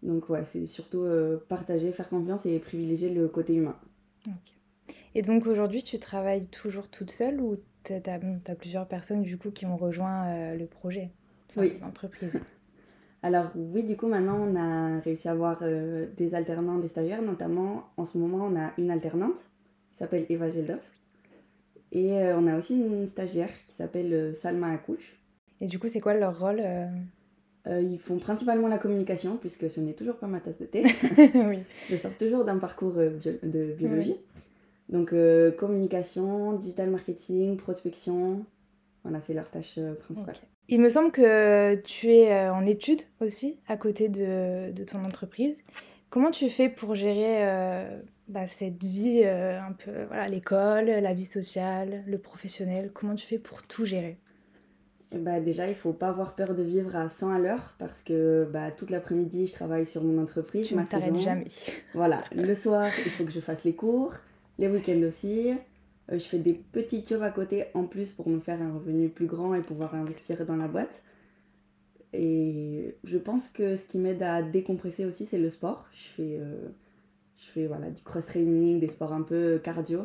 Donc 0.02 0.30
ouais, 0.30 0.46
c'est 0.46 0.64
surtout 0.64 1.02
euh, 1.02 1.36
partager, 1.50 1.92
faire 1.92 2.08
confiance 2.08 2.46
et 2.46 2.58
privilégier 2.58 3.10
le 3.10 3.28
côté 3.28 3.52
humain. 3.52 3.76
Et 5.14 5.22
donc 5.22 5.46
aujourd'hui, 5.46 5.82
tu 5.82 5.98
travailles 5.98 6.46
toujours 6.46 6.88
toute 6.88 7.10
seule 7.10 7.40
ou 7.40 7.56
tu 7.84 7.92
as, 7.94 8.54
plusieurs 8.54 8.86
personnes 8.86 9.22
du 9.22 9.36
coup 9.38 9.50
qui 9.50 9.66
ont 9.66 9.76
rejoint 9.76 10.26
euh, 10.28 10.54
le 10.56 10.66
projet, 10.66 11.10
enfin, 11.50 11.62
Oui. 11.62 11.78
l'entreprise 11.80 12.40
Alors 13.22 13.50
oui, 13.54 13.82
du 13.82 13.96
coup 13.96 14.06
maintenant 14.06 14.38
on 14.40 14.56
a 14.56 14.98
réussi 15.00 15.28
à 15.28 15.32
avoir 15.32 15.58
euh, 15.62 16.06
des 16.16 16.34
alternants, 16.34 16.78
des 16.78 16.88
stagiaires, 16.88 17.20
notamment 17.22 17.84
en 17.98 18.04
ce 18.06 18.16
moment 18.16 18.46
on 18.46 18.56
a 18.58 18.70
une 18.78 18.90
alternante 18.90 19.46
qui 19.90 19.96
s'appelle 19.98 20.24
Eva 20.30 20.50
Geldof. 20.50 20.80
Et 21.92 22.12
euh, 22.18 22.38
on 22.38 22.46
a 22.46 22.56
aussi 22.56 22.76
une 22.78 23.06
stagiaire 23.06 23.50
qui 23.66 23.74
s'appelle 23.74 24.34
Salma 24.36 24.68
Akouche. 24.72 25.18
Et 25.60 25.66
du 25.66 25.78
coup, 25.78 25.88
c'est 25.88 26.00
quoi 26.00 26.14
leur 26.14 26.38
rôle 26.38 26.60
euh? 26.60 26.86
Ils 27.66 27.98
font 27.98 28.18
principalement 28.18 28.68
la 28.68 28.78
communication 28.78 29.36
puisque 29.36 29.68
ce 29.68 29.80
n'est 29.80 29.92
toujours 29.92 30.16
pas 30.16 30.26
ma 30.26 30.40
tasse 30.40 30.58
de 30.60 30.64
thé. 30.66 30.82
Oui. 31.34 31.58
Je 31.90 31.96
sors 31.96 32.16
toujours 32.16 32.44
d'un 32.44 32.56
parcours 32.58 32.92
bio- 32.94 33.38
de 33.42 33.74
biologie. 33.76 34.16
Donc 34.90 35.12
euh, 35.12 35.50
communication, 35.52 36.52
digital 36.54 36.90
marketing, 36.90 37.56
prospection, 37.56 38.44
voilà 39.04 39.20
c'est 39.20 39.34
leur 39.34 39.48
tâche 39.48 39.74
euh, 39.78 39.94
principale. 39.94 40.34
Il 40.68 40.80
me 40.80 40.88
semble 40.88 41.10
que 41.10 41.76
tu 41.76 42.12
es 42.12 42.32
euh, 42.32 42.52
en 42.52 42.66
études 42.66 43.02
aussi 43.20 43.58
à 43.66 43.76
côté 43.76 44.08
de, 44.08 44.70
de 44.72 44.84
ton 44.84 45.04
entreprise. 45.04 45.56
Comment 46.10 46.30
tu 46.30 46.48
fais 46.48 46.68
pour 46.68 46.94
gérer 46.96 47.48
euh, 47.48 48.00
bah, 48.28 48.46
cette 48.48 48.82
vie 48.82 49.24
un 49.24 49.72
peu, 49.72 50.04
voilà, 50.08 50.26
l'école, 50.28 50.86
la 50.86 51.14
vie 51.14 51.24
sociale, 51.24 52.02
le 52.06 52.18
professionnel? 52.18 52.90
Comment 52.92 53.14
tu 53.14 53.26
fais 53.26 53.38
pour 53.38 53.62
tout 53.62 53.84
gérer? 53.84 54.18
Et 55.12 55.18
bah, 55.18 55.40
déjà, 55.40 55.68
il 55.68 55.74
faut 55.74 55.92
pas 55.92 56.08
avoir 56.08 56.34
peur 56.34 56.54
de 56.54 56.62
vivre 56.62 56.94
à 56.94 57.08
100 57.08 57.30
à 57.30 57.38
l'heure 57.38 57.74
parce 57.78 58.00
que 58.00 58.48
bah, 58.52 58.70
toute 58.70 58.90
l'après-midi, 58.90 59.46
je 59.48 59.52
travaille 59.52 59.86
sur 59.86 60.02
mon 60.04 60.20
entreprise, 60.22 60.68
Tu 60.68 60.74
ma 60.74 60.82
ne 60.82 60.86
saison. 60.86 61.18
jamais. 61.18 61.46
Voilà, 61.94 62.22
le 62.32 62.54
soir, 62.54 62.90
il 63.04 63.10
faut 63.10 63.24
que 63.24 63.32
je 63.32 63.40
fasse 63.40 63.64
les 63.64 63.74
cours, 63.74 64.12
les 64.60 64.68
week-ends 64.68 65.02
aussi. 65.08 65.50
Euh, 65.50 66.18
je 66.18 66.24
fais 66.24 66.38
des 66.38 66.52
petits 66.54 67.04
jobs 67.08 67.22
à 67.22 67.30
côté 67.30 67.64
en 67.74 67.84
plus 67.84 68.10
pour 68.10 68.28
me 68.28 68.38
faire 68.40 68.60
un 68.62 68.72
revenu 68.74 69.08
plus 69.08 69.26
grand 69.26 69.54
et 69.54 69.62
pouvoir 69.62 69.94
investir 69.96 70.44
dans 70.46 70.56
la 70.56 70.68
boîte. 70.68 71.02
Et 72.12 72.96
je 73.04 73.18
pense 73.18 73.48
que 73.48 73.76
ce 73.76 73.84
qui 73.84 73.98
m'aide 73.98 74.22
à 74.22 74.42
décompresser 74.42 75.04
aussi, 75.04 75.26
c'est 75.26 75.38
le 75.38 75.50
sport. 75.50 75.86
Je 75.92 76.08
fais, 76.16 76.38
euh, 76.40 76.68
je 77.36 77.44
fais 77.52 77.66
voilà, 77.66 77.90
du 77.90 78.02
cross-training, 78.02 78.80
des 78.80 78.88
sports 78.88 79.12
un 79.12 79.22
peu 79.22 79.60
cardio, 79.62 80.00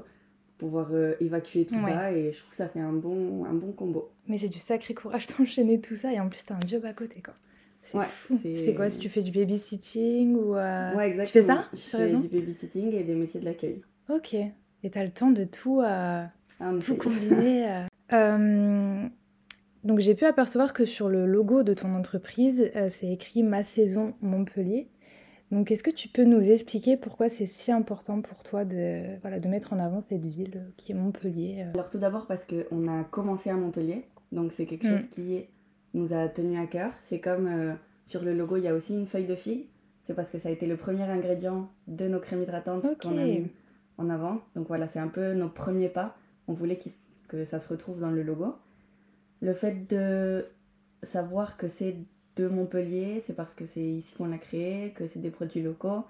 pour 0.57 0.69
pouvoir 0.69 0.89
euh, 0.93 1.15
évacuer 1.19 1.65
tout 1.65 1.75
Ouais. 1.75 1.81
ça. 1.81 2.11
Et 2.13 2.31
je 2.31 2.37
trouve 2.37 2.51
que 2.51 2.55
ça 2.57 2.69
fait 2.69 2.79
un 2.79 2.93
bon, 2.93 3.45
un 3.45 3.53
bon 3.53 3.71
combo. 3.71 4.11
Mais 4.27 4.37
c'est 4.37 4.49
du 4.49 4.59
sacré 4.59 4.93
courage 4.93 5.25
d'enchaîner 5.39 5.81
tout 5.81 5.95
ça 5.95 6.13
et 6.13 6.19
en 6.19 6.29
plus, 6.29 6.45
tu 6.45 6.53
as 6.53 6.57
un 6.57 6.67
job 6.67 6.85
à 6.85 6.93
côté. 6.93 7.21
quoi. 7.23 7.33
C'est 7.81 7.97
Ouais, 7.97 8.73
quoi 8.75 8.89
si 8.89 8.97
tu 8.99 9.09
fais 9.09 9.21
du 9.21 9.31
babysitting 9.31 10.35
ou 10.35 10.55
euh, 10.55 10.95
Ouais, 10.95 11.11
Tu 11.23 11.31
fais 11.31 11.43
ça 11.43 11.67
Je 11.73 11.79
fais 11.79 12.15
du 12.15 12.27
babysitting 12.27 12.93
et 12.93 13.03
des 13.03 13.15
métiers 13.15 13.39
de 13.39 13.45
l'accueil. 13.45 13.81
Ok. 14.09 14.33
Et 14.33 14.89
tu 14.91 14.97
as 14.99 15.03
le 15.03 15.11
temps 15.11 15.31
de 15.31 15.43
tout. 15.43 15.81
euh, 15.81 16.23
Ah, 16.59 16.71
tout 16.83 16.95
combiné. 16.95 17.67
euh. 17.69 17.81
Euh, 18.13 19.07
donc 19.83 19.99
j'ai 19.99 20.15
pu 20.15 20.25
apercevoir 20.25 20.73
que 20.73 20.85
sur 20.85 21.09
le 21.09 21.25
logo 21.25 21.63
de 21.63 21.73
ton 21.73 21.93
entreprise, 21.95 22.71
c'est 22.89 23.07
écrit 23.11 23.43
Ma 23.43 23.63
Saison 23.63 24.13
Montpellier. 24.21 24.87
Donc 25.51 25.69
est-ce 25.71 25.83
que 25.83 25.91
tu 25.91 26.07
peux 26.07 26.23
nous 26.23 26.49
expliquer 26.51 26.97
pourquoi 26.97 27.29
c'est 27.29 27.45
si 27.45 27.71
important 27.71 28.21
pour 28.21 28.43
toi 28.43 28.65
de, 28.65 29.19
voilà, 29.21 29.39
de 29.39 29.47
mettre 29.47 29.73
en 29.73 29.79
avant 29.79 30.01
cette 30.01 30.25
ville 30.25 30.65
qui 30.77 30.91
est 30.91 30.95
Montpellier. 30.95 31.65
Alors 31.75 31.89
tout 31.89 31.99
d'abord 31.99 32.25
parce 32.25 32.45
qu'on 32.45 32.87
a 32.87 33.03
commencé 33.03 33.49
à 33.51 33.55
Montpellier, 33.55 34.05
donc 34.31 34.53
c'est 34.53 34.65
quelque 34.65 34.87
Mm. 34.87 34.97
chose 34.97 35.07
qui 35.11 35.45
nous 35.93 36.13
a 36.13 36.27
tenu 36.29 36.57
à 36.59 36.65
cœur. 36.65 36.91
C'est 36.99 37.19
comme 37.19 37.77
sur 38.05 38.23
le 38.23 38.33
logo, 38.35 38.57
il 38.57 38.63
y 38.63 38.67
a 38.67 38.73
aussi 38.73 38.93
une 38.95 39.07
feuille 39.07 39.25
de 39.25 39.35
figue. 39.35 39.65
C'est 40.03 40.13
parce 40.15 40.29
que 40.29 40.37
ça 40.39 40.49
a 40.49 40.51
été 40.51 40.67
le 40.67 40.77
premier 40.77 41.03
ingrédient 41.03 41.69
de 41.87 42.07
nos 42.07 42.19
crèmes 42.19 42.41
hydratantes 42.43 42.85
qu'on 43.01 43.17
a 43.17 43.23
mis 43.23 43.47
en 43.97 44.09
avant. 44.09 44.41
Donc 44.55 44.67
voilà, 44.67 44.87
c'est 44.87 44.99
un 44.99 45.07
peu 45.07 45.33
nos 45.33 45.49
premiers 45.49 45.89
pas. 45.89 46.15
On 46.47 46.53
voulait 46.53 46.77
que 47.27 47.45
ça 47.45 47.59
se 47.59 47.67
retrouve 47.67 47.99
dans 47.99 48.11
le 48.11 48.23
logo. 48.23 48.55
Le 49.41 49.53
fait 49.53 49.87
de 49.89 50.45
savoir 51.03 51.57
que 51.57 51.67
c'est 51.67 51.97
de 52.35 52.47
Montpellier, 52.47 53.21
c'est 53.21 53.33
parce 53.33 53.53
que 53.53 53.65
c'est 53.65 53.83
ici 53.83 54.13
qu'on 54.15 54.27
l'a 54.27 54.37
créé, 54.37 54.91
que 54.91 55.07
c'est 55.07 55.19
des 55.19 55.31
produits 55.31 55.61
locaux 55.61 56.03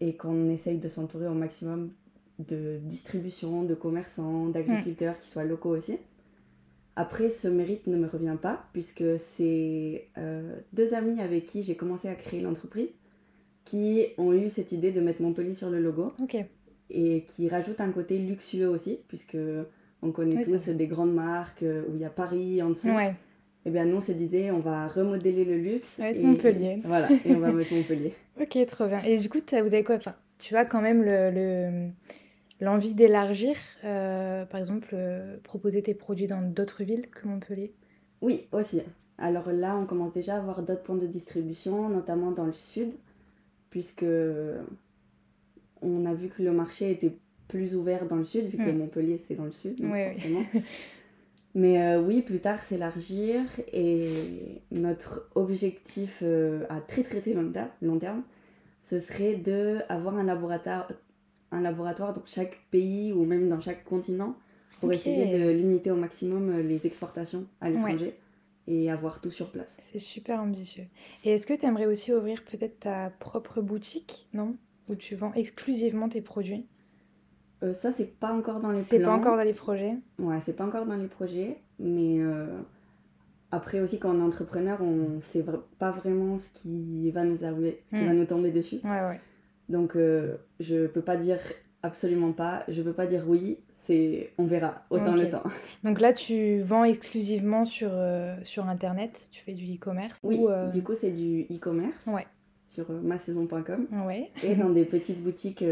et 0.00 0.16
qu'on 0.16 0.50
essaye 0.50 0.78
de 0.78 0.88
s'entourer 0.88 1.26
au 1.26 1.34
maximum 1.34 1.90
de 2.38 2.78
distribution, 2.82 3.64
de 3.64 3.74
commerçants, 3.74 4.46
d'agriculteurs 4.46 5.18
qui 5.18 5.28
soient 5.28 5.44
locaux 5.44 5.70
aussi. 5.70 5.98
Après, 6.96 7.28
ce 7.28 7.48
mérite 7.48 7.86
ne 7.86 7.96
me 7.96 8.06
revient 8.06 8.36
pas 8.40 8.64
puisque 8.72 9.18
c'est 9.18 10.08
euh, 10.16 10.56
deux 10.72 10.94
amis 10.94 11.20
avec 11.20 11.46
qui 11.46 11.62
j'ai 11.62 11.76
commencé 11.76 12.08
à 12.08 12.14
créer 12.14 12.40
l'entreprise 12.40 12.98
qui 13.64 14.06
ont 14.16 14.32
eu 14.32 14.48
cette 14.48 14.72
idée 14.72 14.92
de 14.92 15.00
mettre 15.00 15.20
Montpellier 15.20 15.54
sur 15.54 15.68
le 15.68 15.80
logo. 15.80 16.12
Et 16.90 17.24
qui 17.24 17.48
rajoute 17.48 17.80
un 17.80 17.90
côté 17.90 18.18
luxueux 18.18 18.68
aussi, 18.68 18.98
puisque 19.08 19.36
On 20.02 20.12
connaît 20.12 20.44
tous 20.44 20.68
des 20.68 20.86
grandes 20.86 21.14
marques 21.14 21.64
où 21.64 21.94
il 21.94 22.00
y 22.00 22.04
a 22.04 22.10
Paris 22.10 22.62
en 22.62 22.70
dessous. 22.70 22.88
Ouais. 22.88 23.14
Et 23.66 23.70
eh 23.70 23.72
bien 23.72 23.84
nous, 23.84 23.96
on 23.96 24.00
se 24.00 24.12
disait, 24.12 24.52
on 24.52 24.60
va 24.60 24.86
remodeler 24.86 25.44
le 25.44 25.56
luxe. 25.56 25.98
et, 25.98 26.22
Montpellier. 26.22 26.80
Voilà, 26.84 27.08
et 27.24 27.34
on 27.34 27.40
va 27.40 27.50
mettre 27.50 27.74
Montpellier. 27.74 28.14
ok, 28.40 28.64
trop 28.66 28.86
bien. 28.86 29.02
Et 29.02 29.18
du 29.18 29.28
coup, 29.28 29.38
vous 29.38 29.56
avez 29.56 29.82
quoi 29.82 29.96
enfin, 29.96 30.14
Tu 30.38 30.54
as 30.54 30.64
quand 30.64 30.80
même 30.80 31.02
le, 31.02 31.88
l'envie 32.60 32.94
d'élargir, 32.94 33.56
euh, 33.82 34.44
par 34.44 34.60
exemple, 34.60 34.90
euh, 34.92 35.36
proposer 35.42 35.82
tes 35.82 35.94
produits 35.94 36.28
dans 36.28 36.42
d'autres 36.42 36.84
villes 36.84 37.08
que 37.10 37.26
Montpellier? 37.26 37.72
Oui, 38.20 38.46
aussi. 38.52 38.82
Alors 39.18 39.50
là, 39.50 39.76
on 39.76 39.84
commence 39.84 40.12
déjà 40.12 40.36
à 40.36 40.38
avoir 40.38 40.62
d'autres 40.62 40.84
points 40.84 40.94
de 40.94 41.08
distribution, 41.08 41.88
notamment 41.88 42.30
dans 42.30 42.46
le 42.46 42.52
sud, 42.52 42.94
puisque 43.70 44.06
on 45.82 46.06
a 46.06 46.14
vu 46.14 46.28
que 46.28 46.42
le 46.42 46.52
marché 46.52 46.90
était 46.90 47.16
plus 47.48 47.76
ouvert 47.76 48.06
dans 48.06 48.16
le 48.16 48.24
sud, 48.24 48.46
vu 48.46 48.58
que 48.58 48.70
hmm. 48.70 48.78
Montpellier 48.78 49.18
c'est 49.18 49.34
dans 49.34 49.44
le 49.44 49.52
sud, 49.52 49.80
donc 49.80 49.94
forcément. 49.94 50.44
Mais 51.54 51.80
euh, 51.80 52.02
oui, 52.02 52.20
plus 52.20 52.40
tard 52.40 52.62
s'élargir 52.62 53.40
et 53.72 54.60
notre 54.70 55.30
objectif 55.34 56.22
à 56.68 56.80
très 56.80 57.02
très 57.02 57.20
très 57.20 57.32
long 57.32 57.50
terme, 57.50 57.70
long 57.80 57.98
terme 57.98 58.22
ce 58.88 59.00
serait 59.00 59.34
d'avoir 59.34 60.16
un 60.16 60.22
laboratoire, 60.22 60.92
un 61.50 61.60
laboratoire 61.60 62.12
dans 62.12 62.24
chaque 62.24 62.56
pays 62.70 63.12
ou 63.12 63.24
même 63.24 63.48
dans 63.48 63.60
chaque 63.60 63.84
continent 63.84 64.36
pour 64.78 64.92
essayer 64.92 65.26
de 65.36 65.50
limiter 65.50 65.90
au 65.90 65.96
maximum 65.96 66.50
euh, 66.50 66.62
les 66.62 66.86
exportations 66.86 67.46
à 67.60 67.68
l'étranger 67.68 68.16
et 68.68 68.88
avoir 68.88 69.20
tout 69.20 69.32
sur 69.32 69.50
place. 69.50 69.76
C'est 69.80 69.98
super 69.98 70.40
ambitieux. 70.40 70.84
Et 71.24 71.30
est-ce 71.30 71.48
que 71.48 71.54
tu 71.54 71.66
aimerais 71.66 71.86
aussi 71.86 72.12
ouvrir 72.12 72.44
peut-être 72.44 72.80
ta 72.80 73.10
propre 73.18 73.60
boutique, 73.60 74.28
non? 74.32 74.56
Où 74.88 74.94
tu 74.94 75.16
vends 75.16 75.32
exclusivement 75.34 76.08
tes 76.08 76.20
produits 76.20 76.66
euh, 77.62 77.72
Ça, 77.72 77.90
c'est 77.90 78.18
pas 78.18 78.32
encore 78.32 78.60
dans 78.60 78.70
les 78.70 78.82
C'est 78.82 79.00
pas 79.00 79.12
encore 79.12 79.36
dans 79.36 79.42
les 79.42 79.52
projets 79.52 79.96
Ouais, 80.18 80.40
c'est 80.40 80.52
pas 80.52 80.64
encore 80.64 80.86
dans 80.86 80.96
les 80.96 81.08
projets, 81.08 81.58
mais 81.78 82.20
euh, 82.20 82.46
après 83.50 83.80
aussi 83.80 83.98
quand 83.98 84.14
on 84.14 84.20
est 84.20 84.22
entrepreneur, 84.22 84.80
on 84.80 85.20
sait 85.20 85.44
pas 85.78 85.90
vraiment 85.90 86.38
ce 86.38 86.48
qui 86.50 87.10
va 87.10 87.24
nous 87.24 87.44
arriver, 87.44 87.82
ce 87.86 87.96
qui 87.96 88.02
hmm. 88.02 88.06
va 88.06 88.12
nous 88.12 88.26
tomber 88.26 88.50
dessus. 88.50 88.80
Ouais, 88.84 89.00
ouais. 89.00 89.20
Donc, 89.68 89.96
euh, 89.96 90.36
je 90.60 90.86
peux 90.86 91.02
pas 91.02 91.16
dire 91.16 91.38
absolument 91.82 92.32
pas, 92.32 92.64
je 92.68 92.82
peux 92.82 92.92
pas 92.92 93.06
dire 93.06 93.24
oui, 93.26 93.58
c'est 93.68 94.32
on 94.38 94.44
verra, 94.44 94.84
autant 94.90 95.14
le 95.14 95.28
temps. 95.28 95.42
Donc 95.84 96.00
là, 96.00 96.12
tu 96.12 96.60
vends 96.60 96.84
exclusivement 96.84 97.64
sur, 97.64 97.90
euh, 97.92 98.36
sur 98.44 98.68
Internet, 98.68 99.28
tu 99.32 99.42
fais 99.42 99.54
du 99.54 99.74
e-commerce 99.74 100.18
Oui, 100.22 100.40
du 100.72 100.82
coup, 100.82 100.94
c'est 100.94 101.10
du 101.10 101.42
e-commerce 101.50 102.06
ouais. 102.06 102.26
Sur 102.76 102.90
masaison.com 102.90 103.86
ouais. 104.06 104.30
et 104.44 104.54
dans 104.54 104.70
des 104.78 104.84
petites 104.84 105.22
boutiques, 105.22 105.64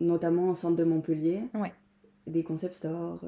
notamment 0.00 0.50
en 0.50 0.54
centre 0.54 0.76
de 0.76 0.84
Montpellier. 0.84 1.42
Ouais. 1.54 1.72
Des 2.26 2.42
concept 2.42 2.74
stores. 2.74 3.20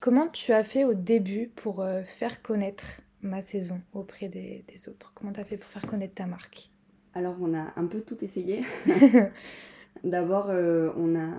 Comment 0.00 0.28
tu 0.28 0.52
as 0.52 0.64
fait 0.64 0.84
au 0.84 0.94
début 0.94 1.50
pour 1.54 1.84
faire 2.04 2.42
connaître 2.42 3.00
ma 3.22 3.40
saison 3.40 3.80
auprès 3.92 4.28
des, 4.28 4.64
des 4.68 4.88
autres? 4.88 5.12
Comment 5.14 5.32
tu 5.32 5.40
as 5.40 5.44
fait 5.44 5.56
pour 5.56 5.70
faire 5.70 5.86
connaître 5.86 6.14
ta 6.14 6.26
marque? 6.26 6.70
Alors, 7.16 7.36
on 7.40 7.54
a 7.54 7.72
un 7.76 7.86
peu 7.86 8.02
tout 8.02 8.22
essayé. 8.22 8.62
D'abord, 10.04 10.50
euh, 10.50 10.90
on, 10.98 11.18
a, 11.18 11.30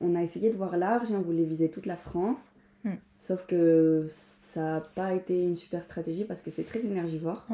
on 0.00 0.14
a 0.14 0.22
essayé 0.22 0.50
de 0.50 0.56
voir 0.56 0.78
large 0.78 1.10
et 1.10 1.14
on 1.14 1.20
voulait 1.20 1.44
viser 1.44 1.70
toute 1.70 1.84
la 1.84 1.96
France. 1.96 2.52
Hmm. 2.84 2.94
Sauf 3.18 3.46
que 3.46 4.06
ça 4.08 4.62
n'a 4.62 4.80
pas 4.80 5.12
été 5.12 5.42
une 5.42 5.54
super 5.54 5.84
stratégie 5.84 6.24
parce 6.24 6.40
que 6.40 6.50
c'est 6.50 6.64
très 6.64 6.80
énergivore. 6.86 7.46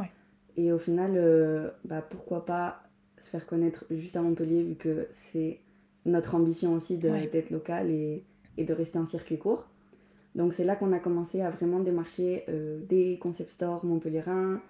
Et 0.57 0.73
au 0.73 0.79
final, 0.79 1.13
euh, 1.17 1.71
bah, 1.85 2.03
pourquoi 2.03 2.45
pas 2.45 2.83
se 3.19 3.31
faire 3.31 3.47
connaître 3.47 3.85
juste 3.91 4.17
à 4.17 4.23
Montpellier 4.23 4.63
vu 4.63 4.75
que 4.75 5.07
c'est 5.11 5.61
notre 6.05 6.35
ambition 6.35 6.75
aussi 6.75 6.99
d'être 6.99 7.51
local 7.51 7.91
et, 7.91 8.25
de 8.59 8.73
rester 8.73 8.99
en 8.99 9.07
circuit 9.07 9.39
court. 9.39 9.67
Donc 10.35 10.53
c'est 10.55 10.65
là 10.65 10.77
qu'on 10.77 10.93
a 10.93 10.99
commencé 10.99 11.41
à 11.41 11.51
vraiment 11.51 11.81
démarcher 11.81 12.45
euh, 12.49 12.81
des 12.89 13.19
concept 13.19 13.53
stores 13.53 13.85
montpelliérains, 13.85 14.61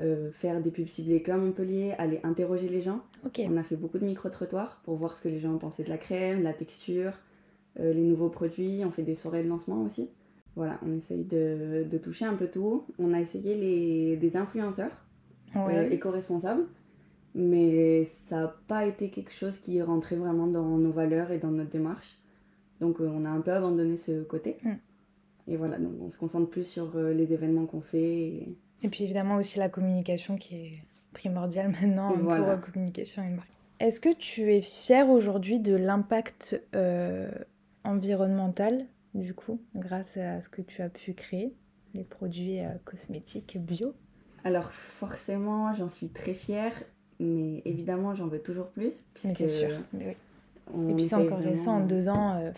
euh, 0.00 0.30
faire 0.32 0.60
des 0.60 0.70
pubs 0.70 0.88
ciblées 0.88 1.22
comme 1.22 1.46
Montpellier, 1.46 1.94
aller 1.98 2.20
interroger 2.22 2.68
les 2.68 2.80
gens. 2.80 3.00
On 3.48 3.56
a 3.56 3.62
fait 3.62 3.76
beaucoup 3.76 3.98
de 3.98 4.04
micro-trottoirs 4.04 4.80
pour 4.84 4.96
voir 4.96 5.16
ce 5.16 5.22
que 5.22 5.28
les 5.28 5.40
gens 5.40 5.56
pensaient 5.58 5.84
de 5.84 5.90
la 5.90 5.98
crème, 5.98 6.42
la 6.42 6.54
texture, 6.54 7.12
euh, 7.78 7.92
les 7.92 8.02
nouveaux 8.02 8.30
produits. 8.30 8.82
On 8.84 8.90
fait 8.90 9.02
des 9.02 9.14
soirées 9.14 9.42
de 9.42 9.48
lancement 9.48 9.82
aussi. 9.82 10.08
Voilà, 10.56 10.80
on 10.86 10.92
essaye 10.96 11.24
de, 11.24 11.84
de 11.88 11.98
toucher 11.98 12.24
un 12.24 12.34
peu 12.34 12.48
tout. 12.48 12.84
On 12.98 13.12
a 13.12 13.20
essayé 13.20 13.54
les, 13.54 14.16
des 14.16 14.36
influenceurs 14.36 14.90
euh, 15.56 15.90
éco-responsables, 15.90 16.66
mais 17.34 18.04
ça 18.04 18.40
n'a 18.40 18.54
pas 18.66 18.86
été 18.86 19.10
quelque 19.10 19.32
chose 19.32 19.58
qui 19.58 19.80
rentrait 19.82 20.16
vraiment 20.16 20.46
dans 20.46 20.78
nos 20.78 20.92
valeurs 20.92 21.30
et 21.30 21.38
dans 21.38 21.50
notre 21.50 21.70
démarche. 21.70 22.18
Donc 22.80 23.00
on 23.00 23.24
a 23.24 23.30
un 23.30 23.40
peu 23.40 23.52
abandonné 23.52 23.96
ce 23.96 24.22
côté. 24.22 24.58
Mm. 24.62 24.72
Et 25.48 25.56
voilà, 25.56 25.78
donc 25.78 25.92
on 26.00 26.10
se 26.10 26.16
concentre 26.16 26.48
plus 26.48 26.64
sur 26.64 26.96
les 26.96 27.32
événements 27.32 27.66
qu'on 27.66 27.80
fait. 27.80 28.48
Et 28.82 28.88
puis 28.88 29.04
évidemment 29.04 29.36
aussi 29.36 29.58
la 29.58 29.68
communication 29.68 30.36
qui 30.36 30.54
est 30.54 30.82
primordiale 31.12 31.68
maintenant 31.82 32.12
pour 32.12 32.30
la 32.30 32.56
communication 32.56 33.22
marque. 33.30 33.48
Est-ce 33.80 33.98
que 33.98 34.12
tu 34.12 34.52
es 34.52 34.60
fière 34.60 35.08
aujourd'hui 35.08 35.58
de 35.58 35.74
l'impact 35.74 36.62
euh, 36.74 37.30
environnemental, 37.82 38.84
du 39.14 39.32
coup, 39.32 39.58
grâce 39.74 40.18
à 40.18 40.42
ce 40.42 40.50
que 40.50 40.60
tu 40.60 40.82
as 40.82 40.90
pu 40.90 41.14
créer, 41.14 41.54
les 41.94 42.04
produits 42.04 42.60
euh, 42.60 42.68
cosmétiques 42.84 43.56
bio? 43.58 43.94
Alors 44.44 44.70
forcément, 44.70 45.72
j'en 45.74 45.88
suis 45.88 46.08
très 46.08 46.34
fière, 46.34 46.72
mais 47.18 47.62
évidemment, 47.64 48.14
j'en 48.14 48.26
veux 48.26 48.40
toujours 48.40 48.68
plus. 48.68 49.04
Puisque 49.14 49.36
c'est 49.36 49.48
sûr. 49.48 49.70
oui. 49.92 50.14
Et 50.90 50.94
puis 50.94 51.04
c'est 51.04 51.16
encore 51.16 51.38
récent, 51.38 51.76
en 51.76 51.86
deux 51.86 52.08
ans. 52.08 52.36
Euh, 52.36 52.52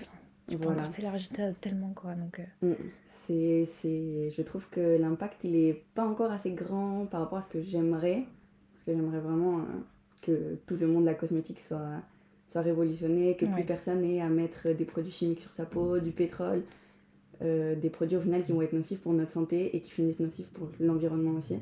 tu 0.48 0.58
peux 0.58 0.68
encore 0.68 0.90
t'élargir 0.90 1.30
tellement, 1.60 1.92
quoi. 1.94 2.14
Donc, 2.14 2.40
euh. 2.40 2.72
mm. 2.72 2.76
c'est, 3.06 3.64
c'est... 3.66 4.30
Je 4.30 4.42
trouve 4.42 4.68
que 4.70 4.98
l'impact, 4.98 5.44
il 5.44 5.56
est 5.56 5.84
pas 5.94 6.04
encore 6.04 6.30
assez 6.30 6.50
grand 6.50 7.06
par 7.06 7.20
rapport 7.20 7.38
à 7.38 7.42
ce 7.42 7.48
que 7.48 7.62
j'aimerais. 7.62 8.26
Parce 8.72 8.84
que 8.84 8.92
j'aimerais 8.92 9.20
vraiment 9.20 9.58
euh, 9.58 9.62
que 10.20 10.58
tout 10.66 10.76
le 10.76 10.86
monde 10.86 11.02
de 11.02 11.06
la 11.06 11.14
cosmétique 11.14 11.60
soit, 11.60 12.02
soit 12.46 12.62
révolutionné, 12.62 13.36
que 13.36 13.46
plus 13.46 13.64
personne 13.64 14.04
ait 14.04 14.20
à 14.20 14.28
mettre 14.28 14.68
des 14.72 14.84
produits 14.84 15.12
chimiques 15.12 15.40
sur 15.40 15.52
sa 15.52 15.64
peau, 15.64 15.98
du 15.98 16.10
pétrole, 16.10 16.62
euh, 17.42 17.74
des 17.74 17.90
produits 17.90 18.16
au 18.16 18.20
final 18.20 18.42
qui 18.42 18.52
vont 18.52 18.62
être 18.62 18.72
nocifs 18.72 19.00
pour 19.00 19.12
notre 19.12 19.32
santé 19.32 19.74
et 19.76 19.80
qui 19.80 19.90
finissent 19.90 20.20
nocifs 20.20 20.50
pour 20.50 20.68
l'environnement 20.80 21.38
aussi. 21.38 21.56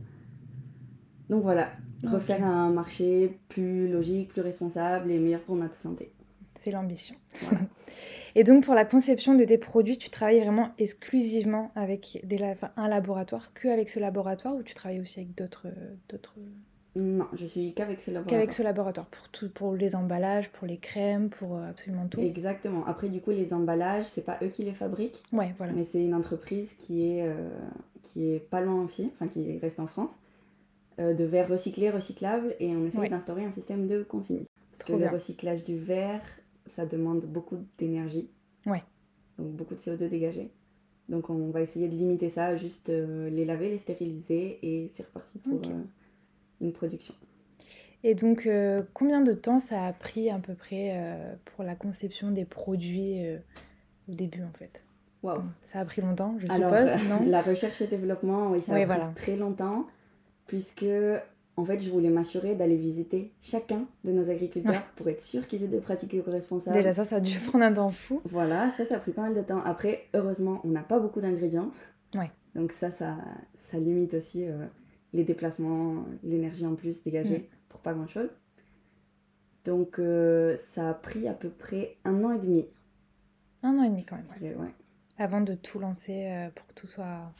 Donc 1.28 1.42
voilà, 1.42 1.68
refaire 2.04 2.44
un 2.44 2.70
marché 2.70 3.38
plus 3.48 3.88
logique, 3.88 4.28
plus 4.28 4.42
responsable 4.42 5.10
et 5.10 5.18
meilleur 5.18 5.42
pour 5.42 5.56
notre 5.56 5.74
santé. 5.74 6.12
C'est 6.56 6.72
l'ambition. 6.72 7.14
Et 8.34 8.44
donc 8.44 8.64
pour 8.64 8.74
la 8.74 8.84
conception 8.84 9.34
de 9.34 9.44
tes 9.44 9.58
produits, 9.58 9.98
tu 9.98 10.10
travailles 10.10 10.40
vraiment 10.40 10.70
exclusivement 10.78 11.70
avec 11.74 12.20
des, 12.24 12.38
un 12.76 12.88
laboratoire, 12.88 13.52
que 13.52 13.68
avec 13.68 13.88
ce 13.88 14.00
laboratoire 14.00 14.54
ou 14.56 14.62
tu 14.62 14.74
travailles 14.74 15.00
aussi 15.00 15.20
avec 15.20 15.36
d'autres 15.36 15.68
d'autres 16.08 16.34
Non, 16.96 17.26
je 17.34 17.46
suis 17.46 17.72
qu'avec 17.72 18.00
ce 18.00 18.10
laboratoire. 18.10 18.40
Qu'avec 18.40 18.52
ce 18.52 18.62
laboratoire 18.62 19.06
pour 19.06 19.28
tout, 19.28 19.48
pour 19.48 19.74
les 19.74 19.94
emballages, 19.94 20.50
pour 20.50 20.66
les 20.66 20.78
crèmes, 20.78 21.28
pour 21.30 21.56
euh, 21.56 21.70
absolument 21.70 22.08
tout. 22.08 22.20
Exactement. 22.20 22.84
Après 22.86 23.08
du 23.08 23.20
coup 23.20 23.30
les 23.30 23.54
emballages, 23.54 24.06
c'est 24.06 24.24
pas 24.24 24.38
eux 24.42 24.48
qui 24.48 24.64
les 24.64 24.72
fabriquent. 24.72 25.22
Ouais, 25.32 25.54
voilà. 25.56 25.72
Mais 25.72 25.84
c'est 25.84 26.02
une 26.02 26.14
entreprise 26.14 26.74
qui 26.74 27.10
est 27.10 27.28
euh, 27.28 27.48
qui 28.02 28.32
est 28.32 28.40
pas 28.40 28.60
loin 28.60 28.84
aussi, 28.84 29.12
enfin 29.14 29.28
qui 29.28 29.58
reste 29.58 29.78
en 29.78 29.86
France, 29.86 30.10
euh, 30.98 31.14
de 31.14 31.24
verre 31.24 31.48
recyclé, 31.48 31.90
recyclable, 31.90 32.56
et 32.58 32.74
on 32.74 32.84
essaie 32.84 33.08
d'instaurer 33.08 33.44
un 33.44 33.52
système 33.52 33.86
de 33.86 34.02
consigne. 34.02 34.44
Parce 34.72 34.82
que 34.84 34.92
le 34.92 35.08
recyclage 35.08 35.62
du 35.64 35.78
verre, 35.78 36.22
ça 36.66 36.86
demande 36.86 37.24
beaucoup 37.24 37.58
d'énergie. 37.78 38.28
Ouais. 38.66 38.82
Donc 39.38 39.52
beaucoup 39.52 39.74
de 39.74 39.80
CO2 39.80 40.08
dégagé. 40.08 40.50
Donc 41.08 41.28
on 41.30 41.50
va 41.50 41.60
essayer 41.60 41.88
de 41.88 41.94
limiter 41.94 42.30
ça, 42.30 42.56
juste 42.56 42.88
euh, 42.88 43.28
les 43.30 43.44
laver, 43.44 43.68
les 43.68 43.78
stériliser 43.78 44.58
et 44.62 44.88
c'est 44.88 45.04
reparti 45.04 45.38
pour 45.38 45.60
une 46.60 46.72
production. 46.72 47.14
Et 48.02 48.14
donc 48.14 48.46
euh, 48.46 48.82
combien 48.94 49.20
de 49.20 49.34
temps 49.34 49.58
ça 49.58 49.84
a 49.84 49.92
pris 49.92 50.30
à 50.30 50.38
peu 50.38 50.54
près 50.54 50.96
pour 51.44 51.64
la 51.64 51.74
conception 51.74 52.30
des 52.30 52.44
produits 52.44 53.22
au 54.08 54.14
début 54.14 54.42
en 54.42 54.52
fait? 54.58 54.84
Wow. 55.22 55.34
ça 55.62 55.80
a 55.80 55.84
pris 55.84 56.00
longtemps, 56.00 56.36
je 56.38 56.46
suppose, 56.46 57.08
non? 57.10 57.26
La 57.26 57.42
recherche 57.42 57.82
et 57.82 57.86
développement, 57.86 58.50
oui, 58.52 58.62
ça 58.62 58.74
a 58.74 58.86
pris 58.86 59.14
très 59.14 59.36
longtemps 59.36 59.86
puisque 60.46 60.86
en 61.60 61.64
fait, 61.64 61.78
je 61.80 61.90
voulais 61.90 62.08
m'assurer 62.08 62.54
d'aller 62.54 62.76
visiter 62.76 63.32
chacun 63.42 63.84
de 64.04 64.12
nos 64.12 64.30
agriculteurs 64.30 64.82
pour 64.96 65.08
être 65.08 65.20
sûr 65.20 65.46
qu'ils 65.46 65.62
aient 65.62 65.68
des 65.68 65.80
pratiques 65.80 66.14
éco-responsables. 66.14 66.74
Déjà, 66.74 66.92
ça, 66.92 67.04
ça 67.04 67.16
a 67.16 67.20
dû 67.20 67.38
prendre 67.46 67.64
un 67.64 67.72
temps 67.72 67.90
fou. 67.90 68.22
Voilà, 68.24 68.70
ça, 68.70 68.86
ça 68.86 68.96
a 68.96 68.98
pris 68.98 69.12
pas 69.12 69.22
mal 69.22 69.34
de 69.34 69.42
temps. 69.42 69.60
Après, 69.64 70.06
heureusement, 70.14 70.60
on 70.64 70.68
n'a 70.68 70.82
pas 70.82 70.98
beaucoup 70.98 71.20
d'ingrédients. 71.20 71.70
Ouais. 72.14 72.30
Donc 72.54 72.72
ça, 72.72 72.90
ça, 72.90 73.16
ça 73.54 73.78
limite 73.78 74.14
aussi 74.14 74.44
euh, 74.44 74.64
les 75.12 75.24
déplacements, 75.24 76.04
l'énergie 76.22 76.66
en 76.66 76.74
plus 76.74 77.02
dégagée 77.02 77.38
mm. 77.38 77.56
pour 77.68 77.80
pas 77.80 77.92
grand-chose. 77.92 78.30
Donc 79.64 79.98
euh, 79.98 80.56
ça 80.56 80.90
a 80.90 80.94
pris 80.94 81.28
à 81.28 81.34
peu 81.34 81.50
près 81.50 81.96
un 82.04 82.24
an 82.24 82.32
et 82.32 82.38
demi. 82.38 82.66
Un 83.62 83.78
an 83.78 83.82
et 83.82 83.90
demi 83.90 84.04
quand 84.04 84.16
même. 84.16 84.56
Ouais. 84.58 84.74
Avant 85.18 85.40
de 85.42 85.54
tout 85.54 85.78
lancer 85.78 86.26
euh, 86.30 86.48
pour 86.54 86.66
que 86.66 86.74
tout 86.74 86.86
soit 86.86 87.32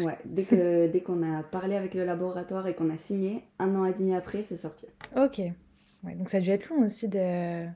Ouais, 0.00 0.18
dès 0.24 0.42
que 0.42 0.86
dès 0.92 1.00
qu'on 1.00 1.22
a 1.22 1.42
parlé 1.42 1.76
avec 1.76 1.94
le 1.94 2.04
laboratoire 2.04 2.66
et 2.66 2.74
qu'on 2.74 2.90
a 2.90 2.96
signé, 2.96 3.44
un 3.58 3.74
an 3.76 3.84
et 3.84 3.92
demi 3.92 4.14
après, 4.14 4.42
c'est 4.42 4.56
sorti. 4.56 4.86
Ok. 5.16 5.38
Ouais, 6.02 6.14
donc 6.16 6.28
ça 6.28 6.38
a 6.38 6.40
dû 6.40 6.50
être 6.50 6.68
long 6.68 6.84
aussi 6.84 7.08
de, 7.08 7.66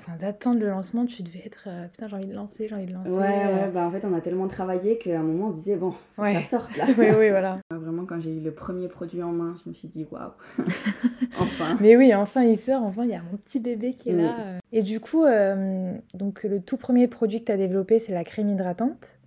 Enfin, 0.00 0.16
d'attendre 0.16 0.58
le 0.58 0.68
lancement, 0.68 1.06
tu 1.06 1.22
devais 1.22 1.42
être 1.46 1.64
euh, 1.68 1.86
putain, 1.86 2.08
j'ai 2.08 2.16
envie 2.16 2.26
de 2.26 2.34
lancer, 2.34 2.66
j'ai 2.68 2.74
envie 2.74 2.86
de 2.86 2.92
lancer. 2.92 3.10
Ouais, 3.10 3.18
ouais, 3.18 3.68
bah 3.72 3.86
en 3.86 3.90
fait, 3.92 4.04
on 4.04 4.12
a 4.14 4.20
tellement 4.20 4.48
travaillé 4.48 4.98
qu'à 4.98 5.20
un 5.20 5.22
moment, 5.22 5.48
on 5.48 5.52
se 5.52 5.56
disait, 5.58 5.76
bon, 5.76 5.94
Ouais. 6.18 6.34
ça 6.34 6.42
sorte 6.58 6.76
là. 6.76 6.86
oui, 6.98 7.06
oui, 7.16 7.30
voilà. 7.30 7.60
Vraiment, 7.70 8.04
quand 8.04 8.20
j'ai 8.20 8.34
eu 8.34 8.40
le 8.40 8.50
premier 8.52 8.88
produit 8.88 9.22
en 9.22 9.30
main, 9.30 9.54
je 9.62 9.68
me 9.68 9.74
suis 9.74 9.86
dit, 9.88 10.04
waouh, 10.10 10.32
enfin. 11.38 11.76
Mais 11.80 11.96
oui, 11.96 12.12
enfin, 12.14 12.42
il 12.42 12.56
sort, 12.56 12.82
enfin, 12.82 13.04
il 13.04 13.10
y 13.10 13.14
a 13.14 13.22
mon 13.22 13.36
petit 13.36 13.60
bébé 13.60 13.92
qui 13.94 14.10
est 14.10 14.14
Mm. 14.14 14.22
là. 14.22 14.36
euh. 14.40 14.58
Et 14.72 14.82
du 14.82 14.98
coup, 14.98 15.24
euh, 15.24 15.94
donc, 16.14 16.42
le 16.44 16.60
tout 16.60 16.76
premier 16.78 17.06
produit 17.06 17.40
que 17.40 17.46
tu 17.46 17.52
as 17.52 17.56
développé, 17.56 17.98
c'est 18.00 18.12
la 18.12 18.24
crème 18.24 18.48
hydratante. 18.48 19.18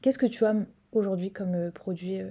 Qu'est-ce 0.00 0.18
que 0.18 0.26
tu 0.26 0.44
as 0.46 0.54
aujourd'hui 0.92 1.32
comme 1.32 1.70
produit 1.72 2.20
euh, 2.22 2.30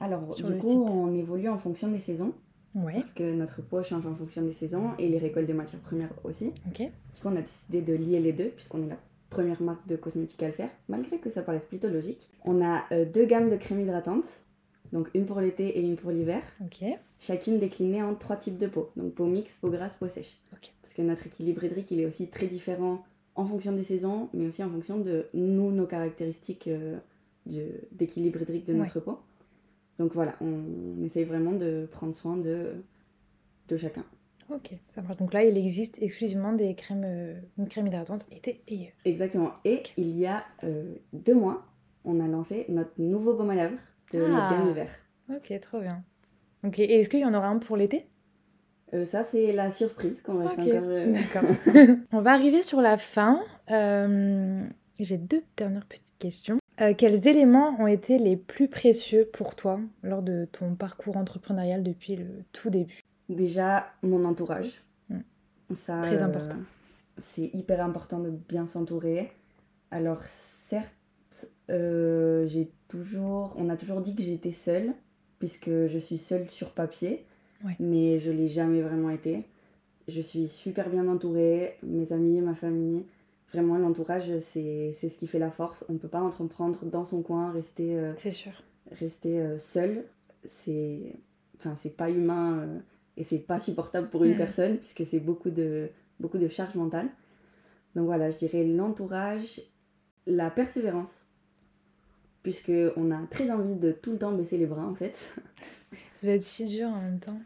Alors, 0.00 0.34
Sur 0.34 0.48
du 0.48 0.54
le 0.54 0.58
coup, 0.58 0.68
site? 0.68 0.80
on 0.80 1.14
évolue 1.14 1.48
en 1.48 1.58
fonction 1.58 1.88
des 1.88 2.00
saisons, 2.00 2.34
Ouais, 2.76 2.94
parce 2.94 3.12
que 3.12 3.32
notre 3.32 3.62
peau 3.62 3.82
change 3.82 4.06
en 4.06 4.14
fonction 4.14 4.42
des 4.42 4.52
saisons 4.52 4.90
et 4.98 5.08
les 5.08 5.18
récoltes 5.18 5.48
de 5.48 5.52
matières 5.54 5.80
premières 5.80 6.12
aussi. 6.24 6.52
ok. 6.68 6.78
Du 6.78 7.20
coup, 7.22 7.28
on 7.28 7.36
a 7.36 7.40
décidé 7.42 7.80
de 7.80 7.94
lier 7.94 8.20
les 8.20 8.32
deux, 8.32 8.48
puisqu'on 8.50 8.82
est 8.84 8.88
la 8.88 8.98
première 9.30 9.60
marque 9.62 9.86
de 9.88 9.96
cosmétiques 9.96 10.42
à 10.42 10.46
le 10.48 10.52
faire, 10.52 10.68
malgré 10.88 11.18
que 11.18 11.30
ça 11.30 11.42
paraisse 11.42 11.64
plutôt 11.64 11.88
logique. 11.88 12.28
On 12.44 12.62
a 12.62 12.84
euh, 12.92 13.04
deux 13.04 13.24
gammes 13.24 13.48
de 13.48 13.56
crèmes 13.56 13.80
hydratantes, 13.80 14.26
donc 14.92 15.08
une 15.14 15.24
pour 15.26 15.40
l'été 15.40 15.78
et 15.78 15.80
une 15.82 15.96
pour 15.96 16.10
l'hiver, 16.10 16.42
chacune 17.18 17.58
déclinée 17.58 18.02
en 18.02 18.14
trois 18.14 18.36
types 18.36 18.58
de 18.58 18.66
peau, 18.66 18.90
donc 18.96 19.14
peau 19.14 19.24
mixte, 19.26 19.58
peau 19.60 19.70
grasse, 19.70 19.96
peau 19.96 20.08
sèche. 20.08 20.38
Parce 20.82 20.94
que 20.94 21.02
notre 21.02 21.26
équilibre 21.26 21.64
hydrique, 21.64 21.90
il 21.90 22.00
est 22.00 22.06
aussi 22.06 22.28
très 22.28 22.46
différent 22.46 23.02
en 23.34 23.46
fonction 23.46 23.72
des 23.72 23.82
saisons, 23.82 24.28
mais 24.34 24.46
aussi 24.46 24.62
en 24.62 24.70
fonction 24.70 24.98
de 24.98 25.26
nous, 25.34 25.70
nos 25.72 25.86
caractéristiques 25.86 26.68
euh, 26.68 26.98
d'équilibre 27.92 28.42
hydrique 28.42 28.66
de 28.66 28.72
Ouais. 28.74 28.78
notre 28.80 29.00
peau. 29.00 29.18
Donc 29.98 30.12
voilà, 30.14 30.34
on, 30.40 30.62
on 31.00 31.02
essaye 31.04 31.24
vraiment 31.24 31.52
de 31.52 31.88
prendre 31.90 32.14
soin 32.14 32.36
de, 32.36 32.74
de 33.68 33.76
chacun. 33.76 34.04
ok, 34.50 34.74
ça 34.88 35.00
marche. 35.02 35.16
Donc 35.16 35.32
là, 35.32 35.44
il 35.44 35.56
existe 35.56 36.00
exclusivement 36.02 36.52
des 36.52 36.74
crèmes, 36.74 37.04
euh, 37.04 37.34
une 37.58 37.66
crème 37.68 37.86
hydratante 37.86 38.26
été 38.30 38.62
et 38.68 38.74
hiver. 38.74 38.92
Exactement. 39.04 39.52
Et 39.64 39.82
il 39.96 40.10
y 40.10 40.26
a 40.26 40.44
euh, 40.64 40.94
deux 41.12 41.34
mois, 41.34 41.66
on 42.04 42.20
a 42.20 42.28
lancé 42.28 42.66
notre 42.68 42.92
nouveau 42.98 43.34
baume 43.34 43.50
à 43.50 43.54
lèvres 43.54 43.78
de 44.12 44.20
Ah. 44.20 44.28
notre 44.28 44.50
gamme 44.50 44.70
hiver. 44.70 44.90
Ok, 45.34 45.60
trop 45.60 45.80
bien. 45.80 46.04
Ok, 46.64 46.78
et 46.78 47.00
est-ce 47.00 47.08
qu'il 47.08 47.20
y 47.20 47.24
en 47.24 47.34
aura 47.34 47.48
un 47.48 47.58
pour 47.58 47.76
l'été? 47.76 48.06
Euh, 48.94 49.04
ça, 49.04 49.24
c'est 49.24 49.52
la 49.52 49.70
surprise 49.72 50.20
qu'on 50.22 50.38
reste 50.38 50.58
Ok, 50.60 50.68
encore. 50.68 50.82
euh, 50.84 51.12
D'accord. 51.12 51.96
On 52.12 52.20
va 52.20 52.32
arriver 52.32 52.62
sur 52.62 52.80
la 52.80 52.96
fin. 52.96 53.42
J'ai 55.00 55.18
deux 55.18 55.42
dernières 55.56 55.86
petites 55.86 56.14
questions. 56.18 56.58
Euh, 56.80 56.92
quels 56.94 57.26
éléments 57.26 57.80
ont 57.80 57.86
été 57.86 58.18
les 58.18 58.36
plus 58.36 58.68
précieux 58.68 59.28
pour 59.32 59.56
toi 59.56 59.80
lors 60.02 60.22
de 60.22 60.46
ton 60.52 60.74
parcours 60.74 61.16
entrepreneurial 61.16 61.82
depuis 61.82 62.16
le 62.16 62.26
tout 62.52 62.68
début? 62.70 63.00
Déjà, 63.28 63.86
mon 64.02 64.24
entourage. 64.24 64.82
Mm. 65.08 65.20
Ça, 65.74 66.00
Très 66.02 66.22
euh, 66.22 66.26
important. 66.26 66.58
c'est 67.16 67.50
hyper 67.54 67.82
important 67.82 68.18
de 68.20 68.30
bien 68.30 68.66
s'entourer. 68.66 69.32
Alors, 69.90 70.20
certes, 70.22 70.92
euh, 71.70 72.46
j'ai 72.46 72.70
toujours, 72.88 73.54
on 73.56 73.68
a 73.70 73.76
toujours 73.76 74.00
dit 74.00 74.14
que 74.14 74.22
j'étais 74.22 74.52
seule, 74.52 74.92
puisque 75.38 75.70
je 75.70 75.98
suis 75.98 76.18
seule 76.18 76.48
sur 76.50 76.70
papier, 76.70 77.24
Ouais. 77.64 77.74
mais 77.80 78.20
je 78.20 78.30
l'ai 78.30 78.48
jamais 78.48 78.82
vraiment 78.82 79.08
été. 79.08 79.44
Je 80.08 80.20
suis 80.20 80.46
super 80.46 80.90
bien 80.90 81.08
entourée, 81.08 81.78
mes 81.82 82.12
amis, 82.12 82.42
ma 82.42 82.54
famille. 82.54 83.04
Vraiment, 83.52 83.78
l'entourage, 83.78 84.30
c'est 84.40 84.90
c'est 84.92 85.08
ce 85.08 85.16
qui 85.16 85.26
fait 85.26 85.38
la 85.38 85.50
force. 85.50 85.84
On 85.88 85.92
ne 85.94 85.98
peut 85.98 86.08
pas 86.08 86.20
entreprendre 86.20 86.84
dans 86.86 87.04
son 87.04 87.22
coin, 87.22 87.52
rester, 87.52 87.96
euh, 87.96 88.12
C'est 88.16 88.30
sûr. 88.32 88.52
rester 88.90 89.40
euh, 89.40 89.58
seul. 89.58 90.04
C'est 90.44 91.14
enfin, 91.58 91.74
c'est 91.74 91.96
pas 91.96 92.10
humain 92.10 92.58
euh, 92.58 92.78
et 93.16 93.22
c'est 93.22 93.38
pas 93.38 93.58
supportable 93.60 94.08
pour 94.10 94.24
une 94.24 94.34
Mm. 94.34 94.38
personne, 94.38 94.76
puisque 94.78 95.04
c'est 95.06 95.20
beaucoup 95.20 95.50
de, 95.50 95.88
beaucoup 96.20 96.38
de 96.38 96.48
charge 96.48 96.74
mentale. 96.74 97.08
Donc 97.94 98.06
voilà, 98.06 98.30
je 98.30 98.36
dirais 98.38 98.64
l'entourage, 98.64 99.60
la 100.26 100.50
persévérance, 100.50 101.20
puisque 102.42 102.72
on 102.96 103.10
a 103.10 103.18
très 103.30 103.50
envie 103.50 103.74
de 103.76 103.90
tout 103.92 104.12
le 104.12 104.18
temps 104.18 104.32
baisser 104.32 104.58
les 104.58 104.66
bras 104.66 104.84
en 104.86 104.94
fait. 104.94 105.16
Ça 106.14 106.26
va 106.26 106.34
être 106.34 106.42
si 106.42 106.66
dur 106.66 106.88
en 106.88 107.00
même 107.00 107.20
temps. 107.20 107.38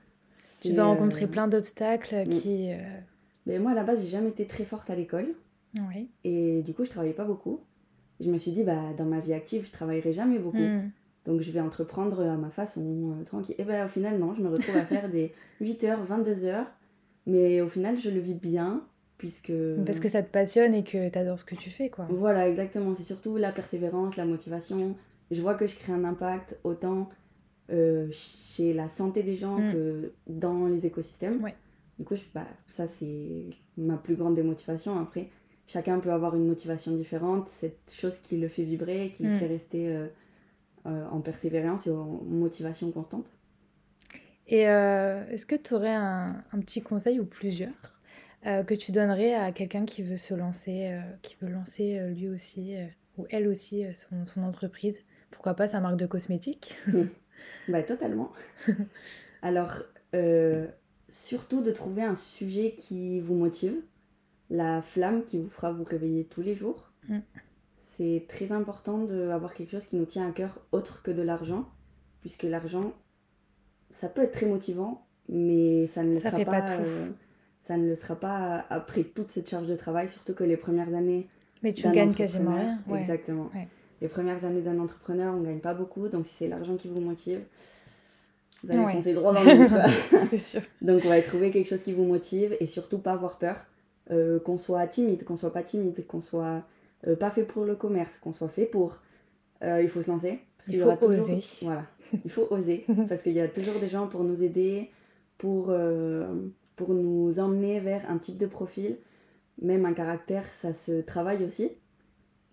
Tu 0.61 0.73
vas 0.73 0.83
euh, 0.83 0.87
rencontrer 0.87 1.27
plein 1.27 1.47
d'obstacles 1.47 2.23
mm. 2.27 2.29
qui. 2.31 2.73
euh, 2.73 2.79
Mais 3.47 3.59
moi 3.59 3.73
à 3.73 3.75
la 3.75 3.85
base, 3.85 4.01
j'ai 4.01 4.09
jamais 4.09 4.31
été 4.31 4.47
très 4.47 4.65
forte 4.65 4.91
à 4.91 4.97
l'école 4.97 5.29
Oui. 5.75 6.11
et 6.25 6.63
du 6.63 6.75
coup, 6.75 6.85
je 6.85 6.91
travaillais 6.91 7.15
pas 7.15 7.25
beaucoup. 7.25 7.61
Je 8.21 8.31
me 8.31 8.37
suis 8.39 8.51
dit, 8.53 8.65
bah, 8.65 8.93
dans 8.99 9.05
ma 9.07 9.21
vie 9.21 9.33
active, 9.33 9.65
je 9.67 9.73
travaillerai 9.73 10.13
jamais 10.13 10.39
beaucoup. 10.39 10.59
Mm. 10.59 10.91
Donc 11.27 11.41
je 11.43 11.51
vais 11.53 11.61
entreprendre 11.61 12.21
à 12.21 12.37
ma 12.37 12.51
façon, 12.51 13.15
euh, 13.21 13.25
tranquille. 13.25 13.55
Et 13.59 13.65
ben 13.65 13.85
au 13.87 13.89
final, 13.89 14.19
non, 14.19 14.35
je 14.35 14.43
me 14.43 14.49
retrouve 14.49 14.77
à 14.77 14.85
faire 14.85 15.09
des 15.11 15.33
8h, 15.61 16.07
22h. 16.07 16.65
Mais 17.27 17.61
au 17.61 17.69
final, 17.69 17.99
je 17.99 18.11
le 18.11 18.19
vis 18.21 18.35
bien, 18.35 18.85
puisque... 19.19 19.53
Parce 19.87 20.01
que 20.01 20.09
ça 20.09 20.23
te 20.23 20.31
passionne 20.31 20.75
et 20.75 20.83
que 20.85 21.09
t'adores 21.11 21.39
ce 21.39 21.45
que 21.45 21.55
tu 21.55 21.71
fais, 21.71 21.91
quoi. 21.91 22.07
Voilà, 22.11 22.49
exactement. 22.49 22.95
C'est 22.97 23.03
surtout 23.05 23.37
la 23.37 23.53
persévérance, 23.53 24.17
la 24.17 24.25
motivation. 24.25 24.97
Je 25.31 25.41
vois 25.43 25.55
que 25.55 25.67
je 25.67 25.77
crée 25.77 25.93
un 25.93 26.05
impact 26.05 26.59
autant 26.65 27.09
euh, 27.71 28.09
chez 28.11 28.73
la 28.73 28.89
santé 28.89 29.23
des 29.23 29.37
gens 29.37 29.59
Mm. 29.59 29.73
que 29.73 30.13
dans 30.27 30.67
les 30.67 30.87
écosystèmes. 30.87 31.43
Ouais. 31.43 31.55
Du 31.99 32.05
coup, 32.05 32.17
je- 32.17 32.23
bah, 32.35 32.47
ça, 32.67 32.87
c'est 32.87 33.45
ma 33.77 33.97
plus 33.97 34.17
grande 34.17 34.35
démotivation. 34.35 34.99
Après, 34.99 35.29
chacun 35.71 36.01
peut 36.01 36.13
avoir 36.13 36.35
une 36.35 36.47
motivation 36.47 36.93
différente. 36.93 37.49
Cette 37.49 37.93
chose 37.93 38.19
qui 38.19 38.37
le 38.37 38.49
fait 38.49 38.65
vibrer, 38.65 39.13
qui 39.17 39.23
le 39.23 39.31
Mm. 39.31 39.39
fait 39.39 39.47
rester 39.47 39.89
euh, 39.89 40.07
euh, 40.87 41.07
en 41.09 41.21
persévérance 41.21 41.87
et 41.87 41.91
en 41.91 42.21
motivation 42.27 42.91
constante. 42.91 43.27
Et 44.49 44.69
euh, 44.69 45.25
est-ce 45.31 45.47
que 45.47 45.55
tu 45.55 45.75
aurais 45.75 45.95
un, 45.95 46.43
un 46.53 46.59
petit 46.61 46.83
conseil 46.83 47.21
ou 47.21 47.25
plusieurs 47.25 47.97
que 48.43 48.73
tu 48.73 48.91
donnerais 48.91 49.35
à 49.35 49.53
quelqu'un 49.53 49.85
qui 49.85 50.03
veut 50.03 50.17
se 50.17 50.33
lancer, 50.33 50.99
qui 51.21 51.37
veut 51.43 51.51
lancer 51.51 52.01
lui 52.17 52.27
aussi 52.31 52.75
ou 53.19 53.27
elle 53.29 53.47
aussi 53.47 53.85
son, 53.93 54.25
son 54.25 54.43
entreprise? 54.43 55.03
Pourquoi 55.31 55.53
pas 55.53 55.67
sa 55.67 55.79
marque 55.81 55.99
de 55.99 56.07
cosmétiques? 56.07 56.75
Bah, 57.69 57.83
totalement. 57.83 58.33
Alors, 59.43 59.83
surtout 61.11 61.63
de 61.63 61.71
trouver 61.71 62.03
un 62.03 62.17
sujet 62.17 62.73
qui 62.73 63.21
vous 63.21 63.35
motive, 63.35 63.77
la 64.51 64.83
flamme 64.83 65.25
qui 65.25 65.39
vous 65.39 65.49
fera 65.49 65.73
vous 65.73 65.85
réveiller 65.85 66.25
tous 66.25 66.43
les 66.43 66.55
jours. 66.55 66.91
Mm. 67.09 67.19
C'est 67.77 68.25
très 68.29 68.53
important 68.53 68.99
d'avoir 68.99 69.55
quelque 69.55 69.71
chose 69.71 69.87
qui 69.87 69.97
nous 69.97 70.05
tient 70.07 70.29
à 70.29 70.33
cœur 70.33 70.59
autre 70.73 71.03
que 71.03 71.11
de 71.11 71.23
l'argent, 71.23 71.69
puisque 72.21 72.43
l'argent, 72.45 72.93
ça 73.91 74.09
peut 74.09 74.23
être 74.23 74.33
très 74.33 74.47
motivant, 74.47 75.07
mais 75.29 75.87
ça 75.87 76.03
ne 76.03 76.15
le 76.15 76.21
Ça 76.21 76.31
sera 76.31 76.39
fait 76.39 76.45
pas 76.45 76.65
euh, 76.71 77.11
ça 77.61 77.77
ne 77.77 77.87
le 77.89 77.95
sera 77.95 78.17
pas 78.17 78.65
après 78.71 79.05
toute 79.05 79.31
cette 79.31 79.49
charge 79.49 79.67
de 79.67 79.77
travail, 79.77 80.09
surtout 80.09 80.35
que 80.35 80.45
les 80.45 80.57
premières 80.57 80.95
années 80.95 81.29
Mais 81.63 81.73
tu 81.73 81.89
gagnes 81.91 82.15
quasiment 82.15 82.57
rien. 82.57 82.81
Ouais. 82.89 82.99
Exactement. 82.99 83.51
Ouais. 83.55 83.69
Les 84.01 84.09
premières 84.09 84.45
années 84.45 84.63
d'un 84.63 84.79
entrepreneur, 84.79 85.35
on 85.35 85.43
gagne 85.43 85.61
pas 85.61 85.75
beaucoup, 85.75 86.09
donc 86.09 86.27
si 86.27 86.35
c'est 86.35 86.49
l'argent 86.49 86.77
qui 86.77 86.89
vous 86.89 87.01
motive, 87.01 87.43
vous 88.63 88.71
allez 88.73 88.81
Ouais. 88.81 88.93
foncer 88.93 89.13
droit 89.13 89.33
dans 89.35 89.43
le 89.45 89.55
mur. 89.57 89.71
C'est 90.31 90.39
sûr. 90.39 90.63
donc 90.81 91.03
on 91.05 91.09
va 91.09 91.21
trouver 91.23 91.51
quelque 91.51 91.69
chose 91.69 91.83
qui 91.83 91.93
vous 91.93 92.05
motive 92.05 92.57
et 92.61 92.67
surtout 92.67 92.99
pas 92.99 93.13
avoir 93.13 93.39
peur, 93.39 93.57
euh, 94.11 94.39
qu'on 94.41 94.59
soit 94.59 94.87
timide, 94.87 95.25
qu'on 95.25 95.37
soit 95.37 95.53
pas 95.53 95.63
timide, 95.63 96.07
qu'on 96.07 96.21
soit 96.21 96.63
euh, 97.07 97.17
pas 97.17 97.31
fait 97.31 97.45
pour 97.45 97.65
le 97.65 97.75
commerce, 97.77 98.17
qu'on 98.19 98.33
soit 98.33 98.49
fait 98.49 98.67
pour. 98.67 98.99
Euh, 99.63 99.83
il 99.83 99.89
faut 99.89 100.03
se 100.03 100.11
lancer. 100.11 100.41
Parce 100.57 100.69
Il 100.69 100.77
y 100.77 100.79
faut 100.79 100.87
aura 100.87 100.97
toujours- 100.97 101.31
oser. 101.31 101.41
Voilà, 101.63 101.87
il 102.25 102.31
faut 102.31 102.47
oser 102.51 102.85
parce 103.09 103.23
qu'il 103.23 103.33
y 103.33 103.41
a 103.41 103.49
toujours 103.49 103.79
des 103.81 103.89
gens 103.89 104.07
pour 104.09 104.25
nous 104.25 104.43
aider, 104.43 104.91
pour, 105.39 105.73
pour 106.77 106.95
nous 106.95 107.39
emmener 107.39 107.81
vers 107.81 108.09
un 108.11 108.19
type 108.19 108.39
de 108.39 108.47
profil. 108.47 108.99
Même 109.63 109.85
un 109.85 109.93
caractère, 109.93 110.47
ça 110.47 110.73
se 110.75 111.01
travaille 111.03 111.45
aussi. 111.45 111.71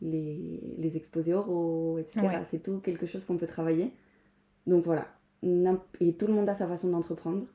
Les, 0.02 0.62
les 0.78 0.96
exposés 0.96 1.34
oraux, 1.34 1.98
etc. 1.98 2.20
Ouais. 2.22 2.42
C'est 2.50 2.62
tout 2.62 2.80
quelque 2.80 3.06
chose 3.08 3.24
qu'on 3.24 3.38
peut 3.38 3.48
travailler. 3.48 3.92
Donc 4.68 4.86
voilà. 4.86 5.08
Et 6.00 6.14
tout 6.18 6.28
le 6.28 6.34
monde 6.34 6.48
a 6.50 6.54
sa 6.54 6.68
façon 6.68 6.90
d'entreprendre. 6.90 7.46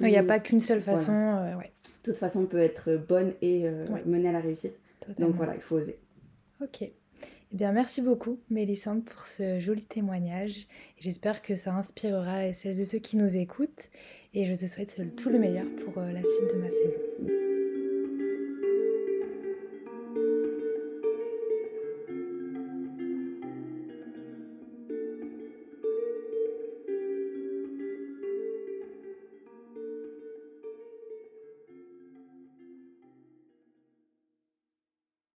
Il 0.00 0.06
n'y 0.06 0.16
a 0.16 0.22
pas 0.22 0.40
qu'une 0.40 0.60
seule 0.60 0.80
façon. 0.80 1.12
euh, 1.12 1.56
ouais, 1.56 1.70
Toute 2.02 2.16
façon 2.16 2.46
peut 2.46 2.58
être 2.60 2.96
bonne 2.96 3.34
et 3.42 3.68
euh, 3.68 3.86
Ouais. 3.88 4.02
mener 4.06 4.28
à 4.30 4.32
la 4.32 4.40
réussite. 4.40 4.74
totalement. 5.00 5.28
Donc 5.28 5.36
voilà, 5.36 5.54
il 5.54 5.60
faut 5.60 5.76
oser. 5.76 5.98
Ok. 6.62 6.82
Eh 6.82 6.92
bien, 7.56 7.70
merci 7.72 8.00
beaucoup, 8.00 8.38
Mélissande, 8.50 9.04
pour 9.04 9.26
ce 9.26 9.58
joli 9.60 9.84
témoignage. 9.84 10.66
J'espère 10.98 11.42
que 11.42 11.54
ça 11.54 11.72
inspirera 11.74 12.52
celles 12.54 12.80
et 12.80 12.84
ceux 12.84 12.98
qui 12.98 13.16
nous 13.16 13.36
écoutent. 13.36 13.90
Et 14.34 14.46
je 14.46 14.54
te 14.54 14.64
souhaite 14.66 15.00
tout 15.16 15.28
le 15.28 15.38
meilleur 15.38 15.66
pour 15.84 15.98
euh, 16.02 16.10
la 16.10 16.20
suite 16.24 16.54
de 16.54 16.58
ma 16.60 16.70
saison. 16.70 17.51